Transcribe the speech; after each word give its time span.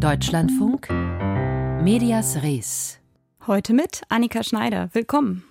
Deutschlandfunk 0.00 0.88
Medias 1.82 2.42
Res. 2.42 2.98
Heute 3.46 3.74
mit 3.74 4.00
Annika 4.08 4.42
Schneider. 4.42 4.88
Willkommen. 4.94 5.44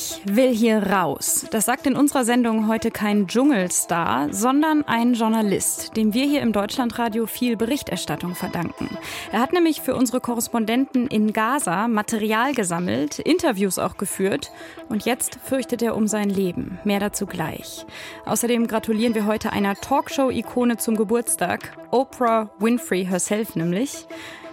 Ich 0.00 0.22
will 0.24 0.48
hier 0.54 0.82
raus. 0.82 1.44
Das 1.50 1.66
sagt 1.66 1.86
in 1.86 1.94
unserer 1.94 2.24
Sendung 2.24 2.68
heute 2.68 2.90
kein 2.90 3.26
Dschungelstar, 3.26 4.32
sondern 4.32 4.82
ein 4.84 5.12
Journalist, 5.12 5.94
dem 5.94 6.14
wir 6.14 6.24
hier 6.24 6.40
im 6.40 6.54
Deutschlandradio 6.54 7.26
viel 7.26 7.54
Berichterstattung 7.58 8.34
verdanken. 8.34 8.88
Er 9.30 9.40
hat 9.40 9.52
nämlich 9.52 9.82
für 9.82 9.94
unsere 9.94 10.22
Korrespondenten 10.22 11.06
in 11.06 11.34
Gaza 11.34 11.86
Material 11.86 12.54
gesammelt, 12.54 13.18
Interviews 13.18 13.78
auch 13.78 13.98
geführt 13.98 14.50
und 14.88 15.04
jetzt 15.04 15.38
fürchtet 15.44 15.82
er 15.82 15.94
um 15.94 16.06
sein 16.06 16.30
Leben. 16.30 16.78
Mehr 16.84 17.00
dazu 17.00 17.26
gleich. 17.26 17.84
Außerdem 18.24 18.68
gratulieren 18.68 19.14
wir 19.14 19.26
heute 19.26 19.52
einer 19.52 19.74
Talkshow-Ikone 19.74 20.78
zum 20.78 20.96
Geburtstag, 20.96 21.76
Oprah 21.90 22.48
Winfrey 22.58 23.04
herself 23.04 23.54
nämlich. 23.54 24.06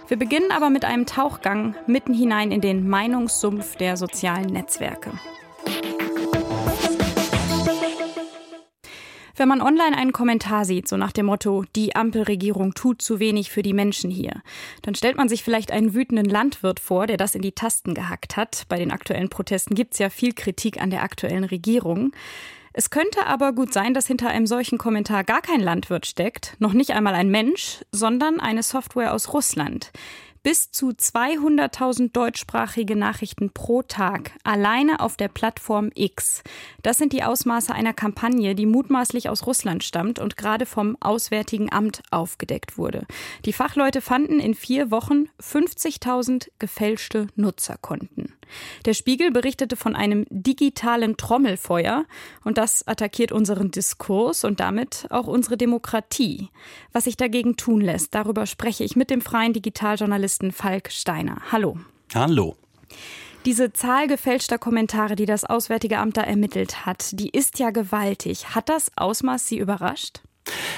Wir 0.08 0.18
beginnen 0.18 0.52
aber 0.52 0.68
mit 0.68 0.84
einem 0.84 1.06
Tauchgang 1.06 1.74
mitten 1.86 2.12
hinein 2.12 2.52
in 2.52 2.60
den 2.60 2.86
Meinungssumpf 2.86 3.76
der 3.76 3.96
sozialen 3.96 4.52
Netzwerke. 4.52 5.12
Wenn 9.38 9.46
man 9.46 9.62
online 9.62 9.96
einen 9.96 10.12
Kommentar 10.12 10.64
sieht, 10.64 10.88
so 10.88 10.96
nach 10.96 11.12
dem 11.12 11.26
Motto, 11.26 11.64
die 11.76 11.94
Ampelregierung 11.94 12.74
tut 12.74 13.00
zu 13.00 13.20
wenig 13.20 13.52
für 13.52 13.62
die 13.62 13.72
Menschen 13.72 14.10
hier, 14.10 14.42
dann 14.82 14.96
stellt 14.96 15.16
man 15.16 15.28
sich 15.28 15.44
vielleicht 15.44 15.70
einen 15.70 15.94
wütenden 15.94 16.26
Landwirt 16.26 16.80
vor, 16.80 17.06
der 17.06 17.18
das 17.18 17.36
in 17.36 17.42
die 17.42 17.52
Tasten 17.52 17.94
gehackt 17.94 18.36
hat. 18.36 18.64
Bei 18.68 18.78
den 18.78 18.90
aktuellen 18.90 19.28
Protesten 19.28 19.76
gibt 19.76 19.92
es 19.92 20.00
ja 20.00 20.10
viel 20.10 20.32
Kritik 20.32 20.82
an 20.82 20.90
der 20.90 21.04
aktuellen 21.04 21.44
Regierung. 21.44 22.10
Es 22.72 22.90
könnte 22.90 23.26
aber 23.26 23.52
gut 23.52 23.72
sein, 23.72 23.94
dass 23.94 24.08
hinter 24.08 24.28
einem 24.28 24.46
solchen 24.48 24.76
Kommentar 24.76 25.22
gar 25.22 25.40
kein 25.40 25.60
Landwirt 25.60 26.06
steckt, 26.06 26.56
noch 26.58 26.72
nicht 26.72 26.90
einmal 26.90 27.14
ein 27.14 27.30
Mensch, 27.30 27.84
sondern 27.92 28.40
eine 28.40 28.64
Software 28.64 29.14
aus 29.14 29.32
Russland 29.32 29.92
bis 30.42 30.70
zu 30.70 30.90
200.000 30.90 32.12
deutschsprachige 32.12 32.96
Nachrichten 32.96 33.50
pro 33.50 33.82
Tag 33.82 34.32
alleine 34.44 35.00
auf 35.00 35.16
der 35.16 35.28
Plattform 35.28 35.90
X. 35.94 36.42
Das 36.82 36.98
sind 36.98 37.12
die 37.12 37.24
Ausmaße 37.24 37.74
einer 37.74 37.92
Kampagne, 37.92 38.54
die 38.54 38.66
mutmaßlich 38.66 39.28
aus 39.28 39.46
Russland 39.46 39.84
stammt 39.84 40.18
und 40.18 40.36
gerade 40.36 40.66
vom 40.66 40.96
Auswärtigen 41.00 41.72
Amt 41.72 42.02
aufgedeckt 42.10 42.78
wurde. 42.78 43.06
Die 43.44 43.52
Fachleute 43.52 44.00
fanden 44.00 44.40
in 44.40 44.54
vier 44.54 44.90
Wochen 44.90 45.28
50.000 45.40 46.48
gefälschte 46.58 47.26
Nutzerkonten. 47.36 48.37
Der 48.84 48.94
Spiegel 48.94 49.30
berichtete 49.30 49.76
von 49.76 49.96
einem 49.96 50.26
digitalen 50.30 51.16
Trommelfeuer 51.16 52.04
und 52.44 52.58
das 52.58 52.86
attackiert 52.86 53.32
unseren 53.32 53.70
Diskurs 53.70 54.44
und 54.44 54.60
damit 54.60 55.06
auch 55.10 55.26
unsere 55.26 55.56
Demokratie. 55.56 56.48
Was 56.92 57.04
sich 57.04 57.16
dagegen 57.16 57.56
tun 57.56 57.80
lässt, 57.80 58.14
darüber 58.14 58.46
spreche 58.46 58.84
ich 58.84 58.96
mit 58.96 59.10
dem 59.10 59.20
freien 59.20 59.52
Digitaljournalisten 59.52 60.08
Journalisten 60.18 60.52
Falk 60.52 60.90
Steiner. 60.90 61.40
Hallo. 61.52 61.78
Hallo. 62.14 62.56
Diese 63.44 63.72
Zahl 63.72 64.08
gefälschter 64.08 64.58
Kommentare, 64.58 65.16
die 65.16 65.26
das 65.26 65.44
Auswärtige 65.44 65.98
Amt 65.98 66.16
da 66.16 66.22
ermittelt 66.22 66.86
hat, 66.86 67.10
die 67.12 67.28
ist 67.28 67.58
ja 67.58 67.70
gewaltig. 67.70 68.54
Hat 68.54 68.68
das 68.68 68.90
Ausmaß 68.96 69.46
Sie 69.46 69.58
überrascht? 69.58 70.20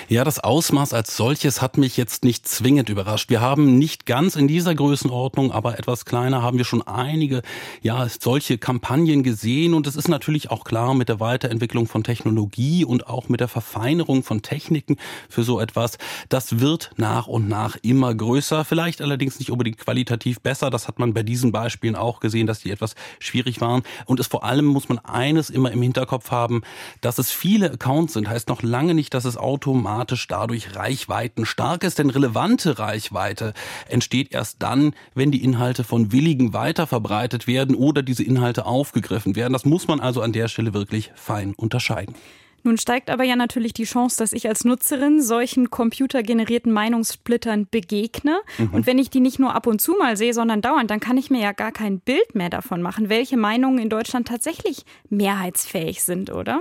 Ja, 0.09 0.25
das 0.25 0.41
Ausmaß 0.41 0.93
als 0.93 1.17
solches 1.17 1.63
hat 1.63 1.79
mich 1.79 1.97
jetzt 1.97 2.25
nicht 2.25 2.49
zwingend 2.49 2.89
überrascht. 2.89 3.31
Wir 3.31 3.41
haben 3.41 3.79
nicht 3.79 4.07
ganz 4.07 4.35
in 4.35 4.49
dieser 4.49 4.75
Größenordnung, 4.75 5.53
aber 5.53 5.79
etwas 5.79 6.05
kleiner 6.05 6.43
haben 6.43 6.59
wir 6.59 6.65
schon 6.65 6.83
einige, 6.83 7.43
ja, 7.81 8.09
solche 8.09 8.59
Kampagnen 8.59 9.23
gesehen. 9.23 9.73
Und 9.73 9.87
es 9.87 9.95
ist 9.95 10.09
natürlich 10.09 10.51
auch 10.51 10.65
klar 10.65 10.95
mit 10.95 11.09
der 11.09 11.21
Weiterentwicklung 11.21 11.87
von 11.87 12.03
Technologie 12.03 12.85
und 12.85 13.07
auch 13.07 13.29
mit 13.29 13.39
der 13.39 13.47
Verfeinerung 13.47 14.25
von 14.25 14.43
Techniken 14.43 14.97
für 15.29 15.45
so 15.45 15.61
etwas. 15.61 15.97
Das 16.29 16.59
wird 16.59 16.91
nach 16.97 17.29
und 17.29 17.49
nach 17.49 17.77
immer 17.83 18.13
größer. 18.13 18.65
Vielleicht 18.65 19.01
allerdings 19.01 19.39
nicht 19.39 19.53
unbedingt 19.53 19.79
qualitativ 19.79 20.41
besser. 20.41 20.71
Das 20.71 20.89
hat 20.89 20.99
man 20.99 21.15
bei 21.15 21.23
diesen 21.23 21.53
Beispielen 21.53 21.95
auch 21.95 22.19
gesehen, 22.19 22.49
dass 22.49 22.59
die 22.61 22.73
etwas 22.73 22.97
schwierig 23.21 23.61
waren. 23.61 23.83
Und 24.07 24.19
es 24.19 24.27
vor 24.27 24.43
allem 24.43 24.65
muss 24.65 24.89
man 24.89 24.99
eines 24.99 25.51
immer 25.51 25.71
im 25.71 25.83
Hinterkopf 25.83 26.33
haben, 26.33 26.63
dass 27.01 27.19
es 27.19 27.31
viele 27.31 27.71
Accounts 27.71 28.15
sind, 28.15 28.29
heißt 28.29 28.49
noch 28.49 28.63
lange 28.63 28.95
nicht, 28.95 29.15
dass 29.15 29.25
es 29.25 29.37
automatisch 29.37 29.60
automatisch 29.61 30.27
dadurch 30.27 30.75
Reichweiten 30.75 31.45
stark 31.45 31.85
ist, 31.85 31.99
denn 31.99 32.09
relevante 32.09 32.79
Reichweite 32.79 33.53
entsteht 33.89 34.33
erst 34.33 34.63
dann, 34.63 34.95
wenn 35.15 35.31
die 35.31 35.45
Inhalte 35.45 35.85
von 35.85 36.13
Willigen 36.13 36.55
weiterverbreitet 36.55 37.47
werden 37.47 37.75
oder 37.75 38.03
diese 38.03 38.25
Inhalte 38.25 38.65
aufgegriffen 38.65 39.37
werden. 39.37 39.53
Das 39.53 39.67
muss 39.67 39.87
man 39.87 40.01
also 40.01 40.23
an 40.23 40.33
der 40.33 40.49
Stelle 40.49 40.73
wirklich 40.73 41.13
fein 41.15 41.53
unterscheiden. 41.55 42.15
Nun 42.63 42.79
steigt 42.79 43.11
aber 43.11 43.25
ja 43.25 43.37
natürlich 43.37 43.75
die 43.75 43.85
Chance, 43.85 44.17
dass 44.17 44.33
ich 44.33 44.49
als 44.49 44.65
Nutzerin 44.65 45.21
solchen 45.21 45.71
computergenerierten 45.71 46.73
Meinungssplittern 46.73 47.67
begegne. 47.71 48.39
Mhm. 48.57 48.71
Und 48.73 48.87
wenn 48.87 48.99
ich 48.99 49.11
die 49.11 49.21
nicht 49.21 49.39
nur 49.39 49.55
ab 49.55 49.67
und 49.67 49.81
zu 49.81 49.93
mal 49.93 50.17
sehe, 50.17 50.33
sondern 50.33 50.63
dauernd, 50.63 50.91
dann 50.91 51.01
kann 51.01 51.19
ich 51.19 51.31
mir 51.31 51.41
ja 51.41 51.53
gar 51.53 51.73
kein 51.73 52.01
Bild 52.01 52.35
mehr 52.35 52.51
davon 52.51 52.81
machen, 52.81 53.11
welche 53.11 53.37
Meinungen 53.37 53.79
in 53.79 53.91
Deutschland 53.91 54.29
tatsächlich 54.29 54.85
mehrheitsfähig 55.11 56.03
sind, 56.03 56.31
oder? 56.31 56.61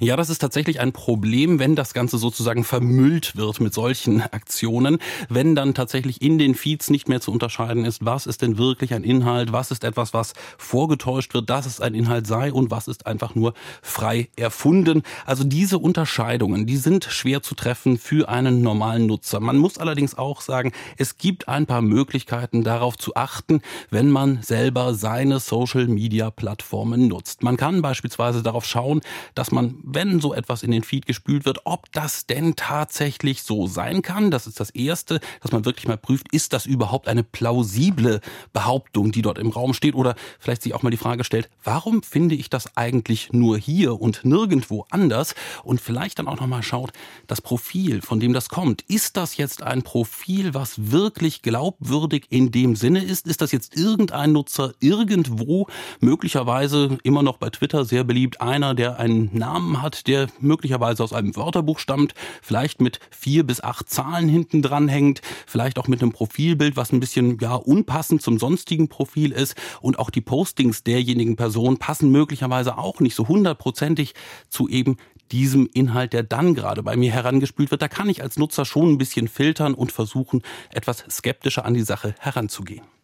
Ja, 0.00 0.16
das 0.16 0.30
ist 0.30 0.38
tatsächlich 0.38 0.80
ein 0.80 0.92
Problem, 0.92 1.58
wenn 1.58 1.76
das 1.76 1.94
Ganze 1.94 2.18
sozusagen 2.18 2.64
vermüllt 2.64 3.36
wird 3.36 3.60
mit 3.60 3.74
solchen 3.74 4.20
Aktionen, 4.22 4.98
wenn 5.28 5.54
dann 5.54 5.74
tatsächlich 5.74 6.22
in 6.22 6.38
den 6.38 6.54
Feeds 6.54 6.90
nicht 6.90 7.08
mehr 7.08 7.20
zu 7.20 7.32
unterscheiden 7.32 7.84
ist, 7.84 8.04
was 8.04 8.26
ist 8.26 8.42
denn 8.42 8.58
wirklich 8.58 8.94
ein 8.94 9.04
Inhalt, 9.04 9.52
was 9.52 9.70
ist 9.70 9.84
etwas, 9.84 10.14
was 10.14 10.32
vorgetäuscht 10.58 11.34
wird, 11.34 11.50
dass 11.50 11.66
es 11.66 11.80
ein 11.80 11.94
Inhalt 11.94 12.26
sei 12.26 12.52
und 12.52 12.70
was 12.70 12.88
ist 12.88 13.06
einfach 13.06 13.34
nur 13.34 13.54
frei 13.82 14.28
erfunden. 14.36 15.02
Also 15.24 15.44
diese 15.44 15.78
Unterscheidungen, 15.78 16.66
die 16.66 16.76
sind 16.76 17.04
schwer 17.04 17.42
zu 17.42 17.54
treffen 17.54 17.98
für 17.98 18.28
einen 18.28 18.62
normalen 18.62 19.06
Nutzer. 19.06 19.40
Man 19.40 19.56
muss 19.56 19.78
allerdings 19.78 20.16
auch 20.16 20.40
sagen, 20.40 20.72
es 20.96 21.16
gibt 21.16 21.48
ein 21.48 21.66
paar 21.66 21.82
Möglichkeiten 21.82 22.64
darauf 22.64 22.98
zu 22.98 23.14
achten, 23.14 23.60
wenn 23.90 24.10
man 24.10 24.42
selber 24.42 24.94
seine 24.94 25.40
Social-Media-Plattformen 25.40 27.08
nutzt. 27.08 27.42
Man 27.42 27.56
kann 27.56 27.82
beispielsweise 27.82 28.42
darauf 28.42 28.64
schauen, 28.66 29.00
dass 29.34 29.52
man 29.52 29.55
man, 29.56 29.74
wenn 29.82 30.20
so 30.20 30.34
etwas 30.34 30.62
in 30.62 30.70
den 30.70 30.84
Feed 30.84 31.06
gespült 31.06 31.44
wird, 31.44 31.60
ob 31.64 31.90
das 31.92 32.26
denn 32.26 32.54
tatsächlich 32.54 33.42
so 33.42 33.66
sein 33.66 34.02
kann. 34.02 34.30
Das 34.30 34.46
ist 34.46 34.60
das 34.60 34.70
Erste, 34.70 35.20
dass 35.42 35.50
man 35.50 35.64
wirklich 35.64 35.88
mal 35.88 35.96
prüft, 35.96 36.32
ist 36.32 36.52
das 36.52 36.66
überhaupt 36.66 37.08
eine 37.08 37.24
plausible 37.24 38.20
Behauptung, 38.52 39.10
die 39.10 39.22
dort 39.22 39.38
im 39.38 39.50
Raum 39.50 39.74
steht? 39.74 39.94
Oder 39.94 40.14
vielleicht 40.38 40.62
sich 40.62 40.74
auch 40.74 40.82
mal 40.82 40.90
die 40.90 40.96
Frage 40.96 41.24
stellt, 41.24 41.48
warum 41.64 42.02
finde 42.02 42.34
ich 42.34 42.50
das 42.50 42.76
eigentlich 42.76 43.32
nur 43.32 43.58
hier 43.58 44.00
und 44.00 44.24
nirgendwo 44.24 44.86
anders? 44.90 45.34
Und 45.64 45.80
vielleicht 45.80 46.18
dann 46.18 46.28
auch 46.28 46.40
nochmal 46.40 46.62
schaut, 46.62 46.92
das 47.26 47.40
Profil, 47.40 48.02
von 48.02 48.20
dem 48.20 48.32
das 48.32 48.48
kommt, 48.48 48.82
ist 48.82 49.16
das 49.16 49.36
jetzt 49.36 49.62
ein 49.62 49.82
Profil, 49.82 50.54
was 50.54 50.92
wirklich 50.92 51.42
glaubwürdig 51.42 52.26
in 52.28 52.52
dem 52.52 52.76
Sinne 52.76 53.02
ist? 53.02 53.26
Ist 53.26 53.40
das 53.40 53.52
jetzt 53.52 53.76
irgendein 53.76 54.32
Nutzer 54.32 54.74
irgendwo, 54.80 55.66
möglicherweise 56.00 56.98
immer 57.02 57.22
noch 57.22 57.38
bei 57.38 57.50
Twitter 57.50 57.84
sehr 57.84 58.04
beliebt, 58.04 58.40
einer, 58.40 58.74
der 58.74 58.98
einen 58.98 59.30
Namen 59.46 59.80
hat, 59.80 60.08
der 60.08 60.26
möglicherweise 60.40 61.04
aus 61.04 61.12
einem 61.12 61.36
Wörterbuch 61.36 61.78
stammt, 61.78 62.14
vielleicht 62.42 62.80
mit 62.80 62.98
vier 63.10 63.46
bis 63.46 63.62
acht 63.62 63.88
Zahlen 63.88 64.28
hinten 64.28 64.60
dran 64.60 64.88
hängt, 64.88 65.22
vielleicht 65.46 65.78
auch 65.78 65.86
mit 65.86 66.02
einem 66.02 66.10
Profilbild, 66.10 66.76
was 66.76 66.92
ein 66.92 66.98
bisschen 66.98 67.38
ja 67.38 67.54
unpassend 67.54 68.22
zum 68.22 68.40
sonstigen 68.40 68.88
Profil 68.88 69.30
ist 69.30 69.54
und 69.80 70.00
auch 70.00 70.10
die 70.10 70.20
Postings 70.20 70.82
derjenigen 70.82 71.36
Person 71.36 71.78
passen 71.78 72.10
möglicherweise 72.10 72.76
auch 72.76 72.98
nicht 72.98 73.14
so 73.14 73.28
hundertprozentig 73.28 74.14
zu 74.48 74.68
eben 74.68 74.96
diesem 75.30 75.68
Inhalt, 75.72 76.12
der 76.12 76.24
dann 76.24 76.54
gerade 76.54 76.82
bei 76.82 76.96
mir 76.96 77.12
herangespült 77.12 77.70
wird. 77.70 77.82
Da 77.82 77.88
kann 77.88 78.08
ich 78.08 78.22
als 78.22 78.36
Nutzer 78.36 78.64
schon 78.64 78.90
ein 78.90 78.98
bisschen 78.98 79.28
filtern 79.28 79.74
und 79.74 79.92
versuchen, 79.92 80.42
etwas 80.70 81.04
skeptischer 81.08 81.64
an 81.64 81.74
die 81.74 81.82
Sache 81.82 82.16
heranzugehen. 82.18 82.95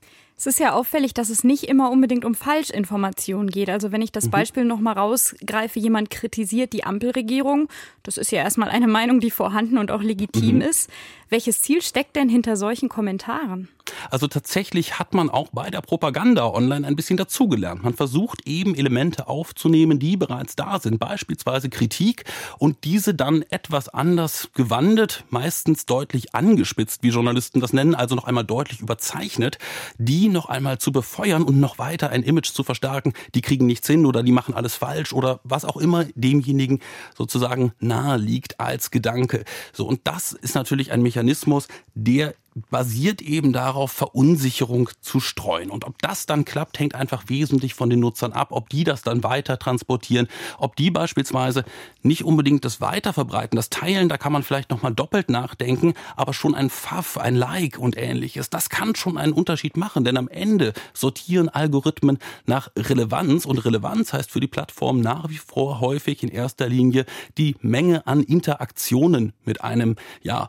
Es 0.43 0.47
ist 0.47 0.59
ja 0.59 0.73
auffällig, 0.73 1.15
dass 1.15 1.31
es 1.31 1.45
nicht 1.45 1.69
immer 1.69 1.89
unbedingt 1.93 2.25
um 2.25 2.35
Falschinformationen 2.35 3.49
geht. 3.49 3.71
Also 3.71 3.93
wenn 3.93 4.03
ich 4.03 4.11
das 4.11 4.25
mhm. 4.25 4.31
Beispiel 4.31 4.65
noch 4.65 4.81
mal 4.81 4.95
rausgreife, 4.95 5.79
jemand 5.79 6.11
kritisiert 6.11 6.73
die 6.73 6.83
Ampelregierung, 6.83 7.69
das 8.03 8.17
ist 8.17 8.33
ja 8.33 8.43
erstmal 8.43 8.69
eine 8.69 8.89
Meinung, 8.89 9.21
die 9.21 9.31
vorhanden 9.31 9.79
und 9.79 9.93
auch 9.93 10.03
legitim 10.03 10.57
mhm. 10.57 10.63
ist. 10.63 10.91
Welches 11.29 11.63
Ziel 11.63 11.81
steckt 11.81 12.17
denn 12.17 12.29
hinter 12.29 12.57
solchen 12.57 12.89
Kommentaren? 12.89 13.69
Also 14.11 14.27
tatsächlich 14.27 14.99
hat 14.99 15.15
man 15.15 15.31
auch 15.31 15.49
bei 15.53 15.71
der 15.71 15.81
Propaganda 15.81 16.47
online 16.47 16.87
ein 16.87 16.97
bisschen 16.97 17.17
dazugelernt. 17.17 17.83
Man 17.83 17.95
versucht 17.95 18.47
eben 18.47 18.75
Elemente 18.75 19.29
aufzunehmen, 19.29 19.99
die 19.99 20.17
bereits 20.17 20.57
da 20.57 20.79
sind, 20.81 20.99
beispielsweise 20.99 21.69
Kritik 21.69 22.25
und 22.59 22.85
diese 22.85 23.15
dann 23.15 23.43
etwas 23.51 23.89
anders 23.89 24.51
gewandet, 24.55 25.25
meistens 25.31 25.87
deutlich 25.87 26.35
angespitzt, 26.35 27.03
wie 27.03 27.09
Journalisten 27.09 27.61
das 27.61 27.73
nennen, 27.73 27.95
also 27.95 28.15
noch 28.15 28.25
einmal 28.25 28.45
deutlich 28.45 28.81
überzeichnet, 28.81 29.59
die 29.99 30.29
noch 30.29 30.47
einmal 30.47 30.79
zu 30.79 30.93
befeuern 30.93 31.43
und 31.43 31.61
noch 31.61 31.79
weiter 31.79 32.11
ein 32.11 32.23
Image 32.23 32.53
zu 32.53 32.65
verstärken, 32.65 33.13
die 33.35 33.43
kriegen 33.43 33.67
nichts 33.67 33.87
hin 33.87 34.07
oder 34.07 34.23
die 34.23 34.33
machen 34.33 34.55
alles 34.55 34.75
falsch 34.75 35.13
oder 35.13 35.41
was 35.45 35.65
auch 35.65 35.77
immer 35.77 36.05
demjenigen 36.15 36.81
sozusagen 37.17 37.73
nahe 37.81 38.17
liegt 38.17 38.61
als 38.61 38.91
Gedanke. 38.91 39.45
So 39.73 39.87
und 39.87 40.01
das 40.05 40.33
ist 40.33 40.55
natürlich 40.55 40.93
ein 40.93 41.03
Mechanismus, 41.03 41.69
der 41.95 42.35
basiert 42.71 43.23
eben 43.23 43.53
darauf, 43.53 43.93
Verunsicherung 43.93 44.91
zu 45.01 45.21
streuen. 45.21 45.71
Und 45.71 45.85
ob 45.85 46.01
das 46.03 46.27
dann 46.27 46.45
klappt, 46.45 46.79
hängt 46.79 46.95
einfach 46.95 47.25
wesentlich 47.29 47.75
von 47.75 47.89
den 47.89 48.01
Nutzern 48.01 48.33
ab, 48.33 48.49
ob 48.51 48.69
die 48.69 48.85
das 48.85 49.03
dann 49.03 49.25
weiter 49.25 49.59
transportieren, 49.59 50.29
ob 50.59 50.77
die 50.77 50.91
beispielsweise 50.91 51.65
nicht 52.03 52.25
unbedingt 52.25 52.65
das 52.65 52.81
Weiterverbreiten, 52.81 53.57
das 53.57 53.71
Teilen, 53.71 54.09
da 54.09 54.19
kann 54.19 54.33
man 54.33 54.43
vielleicht 54.43 54.71
nochmal 54.71 54.95
doppelt 54.95 55.31
nachdenken, 55.31 55.95
aber 56.17 56.35
schon 56.35 56.55
ein 56.55 56.69
Pfaff, 56.69 57.17
ein 57.17 57.37
Like 57.37 57.79
und 57.79 57.97
ähnliches, 57.97 58.51
das 58.51 58.69
kann 58.69 58.95
schon 58.95 59.19
einen 59.19 59.33
Unterschied 59.33 59.77
machen, 59.77 60.05
denn 60.05 60.17
am 60.17 60.29
Ende 60.29 60.73
sortieren 60.93 61.49
Algorithmen 61.49 62.19
nach 62.47 62.71
Relevanz 62.77 63.47
und 63.47 63.65
Relevanz 63.65 64.13
heißt 64.13 64.31
für 64.31 64.41
die 64.41 64.47
Plattform 64.47 65.01
nach 65.01 65.29
wie 65.31 65.39
vor 65.39 65.81
häufig 65.81 66.23
in 66.23 66.29
erster 66.29 66.69
Linie 66.69 67.07
die 67.39 67.57
Menge 67.61 68.07
an 68.07 68.23
Interaktionen 68.23 69.33
mit 69.45 69.63
einem 69.63 69.97
ja, 70.23 70.49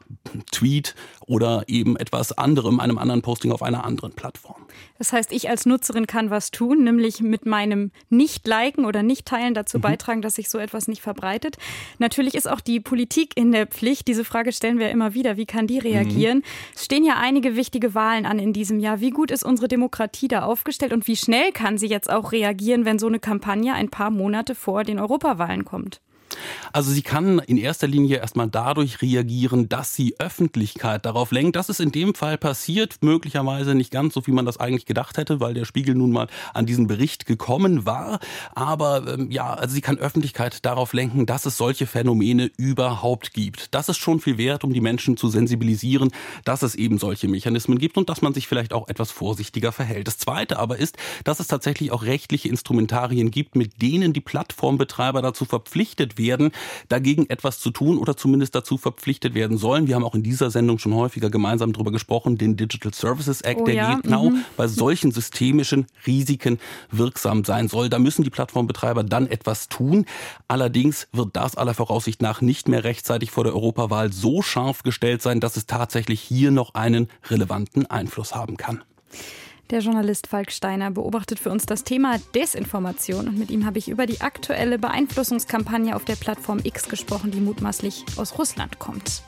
Tweet 0.52 0.96
oder 1.26 1.64
eben 1.68 1.93
etwas 1.98 2.38
anderem, 2.38 2.80
einem 2.80 2.98
anderen 2.98 3.22
Posting 3.22 3.52
auf 3.52 3.62
einer 3.62 3.86
anderen 3.86 4.14
Plattform. 4.14 4.62
Das 4.98 5.14
heißt, 5.14 5.32
ich 5.32 5.50
als 5.50 5.66
Nutzerin 5.66 6.08
kann 6.08 6.30
was 6.30 6.52
tun, 6.52 6.84
nämlich 6.84 7.22
mit 7.22 7.46
meinem 7.46 7.92
Nicht-Liken 8.10 8.86
oder 8.86 9.04
Nicht-Teilen 9.04 9.54
dazu 9.54 9.78
mhm. 9.78 9.82
beitragen, 9.82 10.22
dass 10.22 10.36
sich 10.36 10.50
so 10.50 10.58
etwas 10.58 10.88
nicht 10.88 11.02
verbreitet. 11.02 11.58
Natürlich 12.00 12.36
ist 12.36 12.50
auch 12.50 12.62
die 12.62 12.80
Politik 12.80 13.36
in 13.36 13.52
der 13.52 13.68
Pflicht. 13.68 14.08
Diese 14.08 14.26
Frage 14.26 14.52
stellen 14.52 14.80
wir 14.80 14.90
immer 14.92 15.14
wieder. 15.14 15.38
Wie 15.38 15.46
kann 15.46 15.68
die 15.68 15.80
reagieren? 15.80 16.40
Mhm. 16.40 16.44
Es 16.76 16.86
stehen 16.86 17.04
ja 17.04 17.18
einige 17.18 17.56
wichtige 17.56 17.96
Wahlen 17.96 18.26
an 18.26 18.40
in 18.40 18.54
diesem 18.54 18.80
Jahr. 18.80 19.00
Wie 19.00 19.12
gut 19.12 19.32
ist 19.32 19.44
unsere 19.44 19.68
Demokratie 19.68 20.28
da 20.28 20.44
aufgestellt 20.44 20.94
und 20.94 21.08
wie 21.08 21.18
schnell 21.18 21.52
kann 21.52 21.78
sie 21.78 21.88
jetzt 21.88 22.10
auch 22.10 22.32
reagieren, 22.32 22.86
wenn 22.86 23.00
so 23.00 23.08
eine 23.08 23.20
Kampagne 23.20 23.74
ein 23.74 23.90
paar 23.90 24.10
Monate 24.10 24.56
vor 24.56 24.84
den 24.84 25.00
Europawahlen 25.00 25.66
kommt? 25.66 26.02
Also 26.72 26.92
sie 26.92 27.02
kann 27.02 27.40
in 27.40 27.58
erster 27.58 27.88
Linie 27.88 28.18
erstmal 28.18 28.50
dadurch 28.50 29.02
reagieren, 29.02 29.70
dass 29.70 29.96
sie 29.96 30.16
Öffentlichkeit 30.20 31.06
darauf 31.06 31.32
lenkt. 31.32 31.56
Das 31.56 31.70
ist 31.70 31.80
in 31.80 31.92
dem 31.92 32.16
Fall 32.16 32.38
passiert, 32.38 32.98
möglicherweise 33.02 33.76
nicht 33.76 33.92
ganz 33.92 34.14
so, 34.14 34.26
wie 34.28 34.32
man 34.32 34.46
das 34.46 34.58
eigentlich 34.58 34.86
gedacht 34.86 35.18
hätte, 35.18 35.40
weil 35.40 35.54
der 35.54 35.66
Spiegel 35.66 35.96
nun 35.96 36.12
mal 36.12 36.28
an 36.54 36.66
diesen 36.66 36.88
Bericht 36.88 37.26
gekommen 37.26 37.86
war. 37.86 38.20
Aber 38.56 39.08
ähm, 39.08 39.30
ja, 39.32 39.54
also 39.54 39.76
sie 39.76 39.82
kann 39.82 39.98
Öffentlichkeit 39.98 40.66
darauf 40.66 40.94
lenken, 40.94 41.26
dass 41.26 41.46
es 41.46 41.58
solche 41.58 41.86
Phänomene 41.86 42.50
überhaupt 42.58 43.34
gibt. 43.34 43.74
Das 43.74 43.90
ist 43.90 43.98
schon 43.98 44.20
viel 44.20 44.38
wert, 44.38 44.64
um 44.64 44.74
die 44.74 44.82
Menschen 44.82 45.18
zu 45.18 45.30
sensibilisieren, 45.30 46.12
dass 46.46 46.64
es 46.64 46.76
eben 46.76 46.98
solche 46.98 47.28
Mechanismen 47.28 47.78
gibt 47.78 47.98
und 47.98 48.10
dass 48.10 48.22
man 48.22 48.34
sich 48.34 48.48
vielleicht 48.48 48.74
auch 48.74 48.88
etwas 48.88 49.12
vorsichtiger 49.12 49.72
verhält. 49.72 50.08
Das 50.08 50.18
Zweite 50.18 50.60
aber 50.60 50.78
ist, 50.78 50.98
dass 51.24 51.40
es 51.40 51.48
tatsächlich 51.48 51.92
auch 51.92 52.04
rechtliche 52.04 52.50
Instrumentarien 52.50 53.32
gibt, 53.32 53.56
mit 53.56 53.82
denen 53.82 54.14
die 54.14 54.22
Plattformbetreiber 54.22 55.22
dazu 55.22 55.46
verpflichtet 55.46 56.18
werden, 56.18 56.23
werden, 56.24 56.52
dagegen 56.90 57.30
etwas 57.30 57.60
zu 57.60 57.70
tun 57.70 57.98
oder 57.98 58.18
zumindest 58.18 58.56
dazu 58.56 58.78
verpflichtet 58.78 59.36
werden 59.36 59.58
sollen. 59.58 59.88
Wir 59.88 59.96
haben 59.96 60.04
auch 60.04 60.16
in 60.16 60.24
dieser 60.24 60.50
Sendung 60.50 60.80
schon 60.80 60.96
häufiger 60.96 61.30
gemeinsam 61.30 61.74
darüber 61.74 61.92
gesprochen, 61.92 62.38
den 62.38 62.58
Digital 62.58 62.94
Services 62.94 63.42
Act, 63.42 63.62
oh, 63.62 63.66
der 63.66 63.76
ja? 63.76 64.00
genau 64.02 64.30
mhm. 64.30 64.46
bei 64.58 64.68
solchen 64.68 65.12
systemischen 65.12 65.86
Risiken 66.08 66.60
wirksam 66.90 67.44
sein 67.44 67.68
soll. 67.68 67.90
Da 67.90 68.00
müssen 68.00 68.24
die 68.24 68.30
Plattformbetreiber 68.30 69.04
dann 69.04 69.28
etwas 69.28 69.70
tun. 69.70 70.06
Allerdings 70.48 71.08
wird 71.12 71.36
das 71.36 71.56
aller 71.56 71.74
Voraussicht 71.74 72.22
nach 72.22 72.42
nicht 72.42 72.68
mehr 72.68 72.84
rechtzeitig 72.84 73.32
vor 73.32 73.44
der 73.44 73.54
Europawahl 73.54 74.12
so 74.12 74.42
scharf 74.42 74.84
gestellt 74.84 75.22
sein, 75.22 75.40
dass 75.40 75.58
es 75.58 75.66
tatsächlich 75.66 76.22
hier 76.22 76.52
noch 76.52 76.74
einen 76.74 77.10
relevanten 77.30 77.86
Einfluss 77.86 78.34
haben 78.34 78.58
kann. 78.58 78.82
Der 79.70 79.80
Journalist 79.80 80.28
Falk 80.28 80.52
Steiner 80.52 80.92
beobachtet 80.92 81.40
für 81.40 81.50
uns 81.50 81.66
das 81.66 81.84
Thema 81.84 82.20
Desinformation 82.36 83.28
und 83.28 83.40
mit 83.40 83.50
ihm 83.50 83.66
habe 83.66 83.80
ich 83.80 83.90
über 83.90 84.06
die 84.06 84.22
aktuelle 84.22 84.78
Beeinflussungskampagne 84.78 85.96
auf 85.96 86.06
der 86.06 86.16
Plattform 86.16 86.60
X 86.64 86.90
gesprochen, 86.90 87.32
die 87.32 87.40
mutmaßlich 87.40 88.06
aus 88.18 88.38
Russland 88.38 88.80
kommt. 88.80 89.24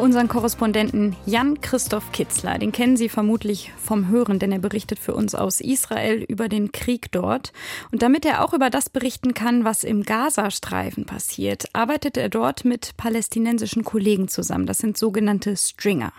Unseren 0.00 0.28
Korrespondenten 0.28 1.14
Jan-Christoph 1.26 2.10
Kitzler. 2.12 2.58
Den 2.58 2.72
kennen 2.72 2.96
Sie 2.96 3.10
vermutlich 3.10 3.72
vom 3.76 4.08
Hören, 4.08 4.38
denn 4.38 4.50
er 4.50 4.58
berichtet 4.58 4.98
für 4.98 5.14
uns 5.14 5.34
aus 5.34 5.60
Israel 5.60 6.24
über 6.26 6.48
den 6.48 6.72
Krieg 6.72 7.12
dort. 7.12 7.52
Und 7.92 8.02
damit 8.02 8.24
er 8.24 8.42
auch 8.42 8.54
über 8.54 8.70
das 8.70 8.88
berichten 8.88 9.34
kann, 9.34 9.64
was 9.64 9.84
im 9.84 10.02
Gazastreifen 10.02 11.04
passiert, 11.04 11.66
arbeitet 11.74 12.16
er 12.16 12.30
dort 12.30 12.64
mit 12.64 12.96
palästinensischen 12.96 13.84
Kollegen 13.84 14.28
zusammen. 14.28 14.66
Das 14.66 14.78
sind 14.78 14.96
sogenannte 14.96 15.56
Stringer. 15.56 16.12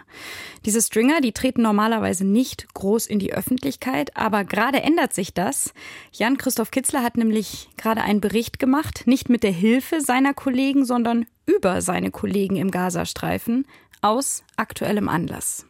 Diese 0.66 0.82
Stringer, 0.82 1.20
die 1.20 1.32
treten 1.32 1.64
normalerweise 1.64 2.24
nicht 2.24 2.72
groß 2.76 3.08
in 3.08 3.18
die 3.18 3.34
Öffentlichkeit, 3.34 4.16
aber 4.16 4.44
gerade 4.44 4.82
ändert 4.84 5.14
sich 5.14 5.34
das. 5.34 5.74
Jan-Christoph 6.12 6.70
Kitzler 6.70 7.02
hat 7.02 7.18
nämlich 7.18 7.70
gerade 7.78 8.02
einen 8.02 8.22
Bericht 8.22 8.60
gemacht, 8.60 9.04
nicht 9.08 9.30
mit 9.30 9.42
der 9.42 9.52
Hilfe 9.52 10.02
seiner 10.02 10.36
Kollegen, 10.36 10.86
sondern 10.86 11.26
über 11.46 11.82
seine 11.82 12.12
Kollegen 12.12 12.56
im 12.56 12.72
Gazastreifen 12.72 13.66
aus 14.02 14.44
aktuellem 14.58 15.10
Anlass. 15.10 15.66